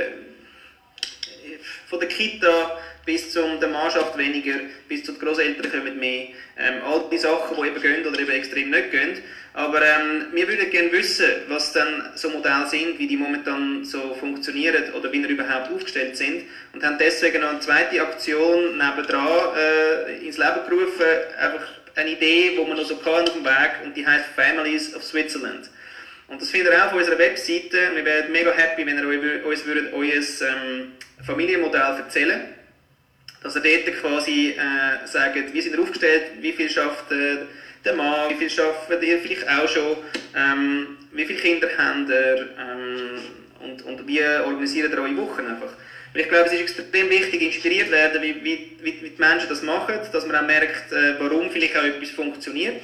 von 1.88 2.00
der 2.00 2.08
Kita 2.08 2.78
bis 3.04 3.32
zu 3.32 3.40
der 3.60 3.68
Mannschaft 3.68 4.16
weniger, 4.16 4.54
bis 4.88 5.04
zu 5.04 5.12
den 5.12 5.20
Großeltern 5.20 5.70
kommen 5.70 5.98
mehr. 5.98 6.28
Ähm, 6.58 6.82
all 6.84 7.04
die 7.10 7.18
Sachen, 7.18 7.56
die 7.56 7.68
eben 7.68 7.80
gehen 7.80 8.06
oder 8.06 8.18
eben 8.18 8.30
extrem 8.30 8.70
nicht 8.70 8.90
gehen. 8.90 9.18
Aber 9.52 9.80
ähm, 9.82 10.26
wir 10.32 10.48
würden 10.48 10.68
gerne 10.70 10.90
wissen, 10.90 11.26
was 11.48 11.72
dann 11.72 12.10
so 12.14 12.28
Modelle 12.30 12.66
sind, 12.66 12.98
wie 12.98 13.06
die 13.06 13.16
momentan 13.16 13.84
so 13.84 14.14
funktionieren 14.14 14.92
oder 14.94 15.12
wie 15.12 15.22
sie 15.22 15.28
überhaupt 15.28 15.70
aufgestellt 15.70 16.16
sind. 16.16 16.44
Und 16.72 16.82
haben 16.82 16.98
deswegen 16.98 17.40
noch 17.40 17.50
eine 17.50 17.60
zweite 17.60 18.00
Aktion 18.00 18.76
nebendran 18.76 19.56
äh, 19.56 20.26
ins 20.26 20.38
Leben 20.38 20.60
gerufen, 20.68 21.06
einfach 21.38 21.68
eine 21.94 22.10
Idee, 22.10 22.56
die 22.58 22.68
man 22.68 22.76
noch 22.76 22.84
so 22.84 22.96
kann 22.96 23.28
auf 23.28 23.32
dem 23.32 23.44
Weg 23.44 23.84
und 23.84 23.96
die 23.96 24.04
heißt 24.04 24.24
Families 24.34 24.96
of 24.96 25.04
Switzerland. 25.04 25.70
Und 26.26 26.40
das 26.40 26.50
findet 26.50 26.72
ihr 26.72 26.82
auch 26.82 26.88
auf 26.88 26.94
unserer 26.94 27.18
Webseite. 27.18 27.90
Wir 27.94 28.04
wären 28.04 28.32
mega 28.32 28.50
happy, 28.50 28.84
wenn 28.84 28.98
ihr 28.98 29.46
uns 29.46 29.64
würdet, 29.64 29.92
euer 29.92 30.14
ähm, 30.14 30.92
Familienmodell 31.24 31.98
erzählen 31.98 32.54
Dass 33.44 33.54
ihr 33.54 33.62
dort 33.62 34.00
quasi 34.00 34.56
äh, 34.56 35.06
sagt, 35.06 35.52
wie 35.52 35.60
sind 35.60 35.74
ihr 35.74 35.80
aufgestellt, 35.80 36.32
wie 36.40 36.52
viel 36.52 36.68
schafft 36.68 37.12
äh, 37.12 37.36
der 37.84 37.94
Mann, 37.94 38.30
wie 38.30 38.34
viel 38.34 38.60
arbeitet 38.60 39.02
ihr 39.02 39.18
vielleicht 39.18 39.48
auch 39.48 39.68
schon, 39.68 39.96
ähm, 40.34 40.96
wie 41.12 41.24
viele 41.26 41.38
Kinder 41.38 41.68
habt 41.76 42.08
ihr 42.08 42.48
ähm, 42.58 43.18
und, 43.60 43.82
und 43.82 44.08
wie 44.08 44.20
organisiert 44.22 44.92
ihr 44.92 44.98
eure 44.98 45.16
Wochen 45.18 45.46
einfach. 45.46 45.72
Weil 46.14 46.22
ich 46.22 46.28
glaube, 46.28 46.46
es 46.46 46.52
ist 46.52 46.78
extrem 46.78 47.10
wichtig, 47.10 47.42
inspiriert 47.42 47.90
werden, 47.90 48.22
wie, 48.22 48.42
wie, 48.42 48.76
wie 48.82 48.92
die 48.92 49.12
Menschen 49.18 49.48
das 49.48 49.62
machen, 49.62 49.96
dass 50.12 50.26
man 50.26 50.36
auch 50.36 50.46
merkt, 50.46 50.92
äh, 50.92 51.14
warum 51.18 51.50
vielleicht 51.50 51.76
auch 51.76 51.84
etwas 51.84 52.10
funktioniert. 52.10 52.82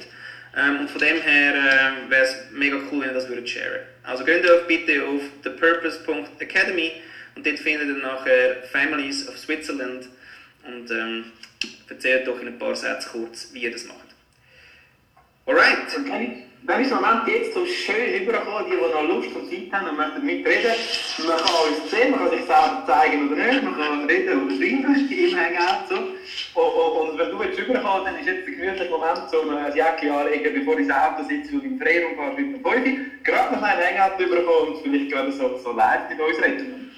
Ähm, 0.55 0.81
und 0.81 0.89
von 0.89 0.99
dem 0.99 1.21
her 1.21 1.53
äh, 1.55 2.11
wäre 2.11 2.23
es 2.23 2.35
mega 2.51 2.77
cool, 2.91 3.01
wenn 3.01 3.09
ihr 3.09 3.13
das 3.13 3.29
würdet 3.29 3.49
sharen. 3.49 3.79
Also 4.03 4.25
geht 4.25 4.43
doch 4.45 4.67
bitte 4.67 5.03
auf 5.05 5.21
thepurpose.academy 5.43 6.91
und 7.35 7.45
dort 7.45 7.59
findet 7.59 7.87
ihr 7.87 8.03
nachher 8.03 8.63
Families 8.71 9.27
of 9.29 9.37
Switzerland 9.37 10.09
und 10.65 10.91
ähm, 10.91 11.31
erzählt 11.89 12.27
doch 12.27 12.39
in 12.39 12.47
ein 12.47 12.59
paar 12.59 12.75
Sätzen 12.75 13.09
kurz, 13.11 13.49
wie 13.53 13.63
ihr 13.63 13.71
das 13.71 13.85
macht. 13.85 13.97
Alright. 15.45 16.47
Dann 16.63 16.79
ist 16.79 16.91
der 16.91 17.01
Moment 17.01 17.27
jetzt 17.27 17.55
so 17.55 17.65
schön 17.65 18.21
übergekommen, 18.21 18.65
die, 18.69 18.75
die 18.75 18.93
noch 18.93 19.07
Lust 19.07 19.35
und 19.35 19.49
Zeit 19.49 19.71
haben 19.73 19.89
und 19.89 19.97
möchten 19.97 20.23
mitreden. 20.23 20.73
Man 21.27 21.37
kann 21.37 21.55
uns 21.67 21.89
sehen, 21.89 22.11
man 22.11 22.19
kann 22.19 22.29
sich 22.29 22.45
selber 22.45 22.83
zeigen 22.85 23.27
oder 23.27 23.35
nicht, 23.47 23.63
man 23.63 23.75
kann 23.75 24.05
reden 24.05 24.45
oder 24.45 24.55
schreiben 24.55 25.09
im 25.09 25.37
Hangout. 25.37 25.89
So. 25.89 25.95
Und, 26.61 27.09
und, 27.09 27.17
wenn 27.17 27.31
du 27.31 27.43
jetzt 27.43 27.59
rüberkommst, 27.59 28.07
dann 28.07 28.19
ist 28.19 28.27
jetzt 28.27 28.45
der 28.45 28.53
gemütliche 28.53 28.91
Moment, 28.91 29.21
so 29.31 29.41
ein 29.41 29.75
Jäckchen 29.75 30.11
anlegen, 30.11 30.53
bevor 30.53 30.73
ich 30.75 30.81
ins 30.81 30.93
Auto 30.93 31.23
sitze 31.27 31.53
und 31.55 31.65
im 31.65 31.79
Freiraum 31.79 32.15
fahre 32.15 32.39
mit 32.39 32.55
dem 32.55 32.61
Feufi, 32.61 32.99
gerade 33.23 33.55
noch 33.55 33.63
ein 33.63 33.77
Hangout 33.79 34.23
rüberkommen 34.23 34.73
und 34.73 34.83
vielleicht 34.83 35.11
gerade 35.11 35.31
so, 35.31 35.57
so 35.57 35.71
live 35.71 36.09
mit 36.09 36.19
uns 36.19 36.37
reden. 36.43 36.90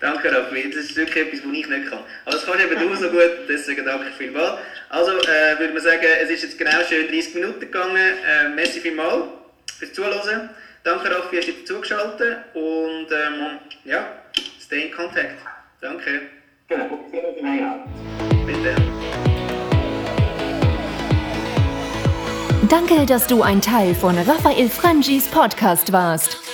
Danke, 0.00 0.30
Raffi. 0.30 0.70
Das 0.70 0.84
ist 0.84 0.96
wirklich 0.96 1.26
etwas, 1.26 1.40
was 1.46 1.52
ich 1.52 1.68
nicht 1.68 1.90
kann. 1.90 2.00
Aber 2.24 2.34
das 2.34 2.44
kannst 2.44 2.64
eben 2.64 2.78
du 2.78 2.94
so 2.96 3.08
gut, 3.08 3.30
deswegen 3.48 3.84
danke 3.84 4.10
vielmals. 4.16 4.58
Also, 4.88 5.12
äh, 5.12 5.58
würde 5.58 5.72
man 5.72 5.82
sagen, 5.82 6.06
es 6.22 6.30
ist 6.30 6.42
jetzt 6.42 6.58
genau 6.58 6.82
schön 6.88 7.08
30 7.08 7.34
Minuten 7.34 7.60
gegangen. 7.60 7.96
Äh, 7.96 8.48
merci 8.48 8.80
vielmals 8.80 9.24
fürs 9.78 9.92
Zuhören. 9.92 10.50
Danke, 10.82 11.10
Raffi, 11.10 11.36
hast 11.36 11.48
du 11.48 11.52
dich 11.52 11.66
zugeschaltet. 11.66 12.38
Und 12.54 13.06
ähm, 13.10 13.58
ja, 13.84 14.06
stay 14.60 14.86
in 14.88 14.92
contact. 14.92 15.38
Danke. 15.80 16.22
Genau. 16.68 17.86
Bitte. 18.46 18.74
Danke, 22.68 23.06
dass 23.06 23.26
du 23.26 23.42
ein 23.42 23.60
Teil 23.60 23.94
von 23.94 24.16
Raphael 24.18 24.68
Frangis 24.68 25.28
Podcast 25.28 25.92
warst. 25.92 26.53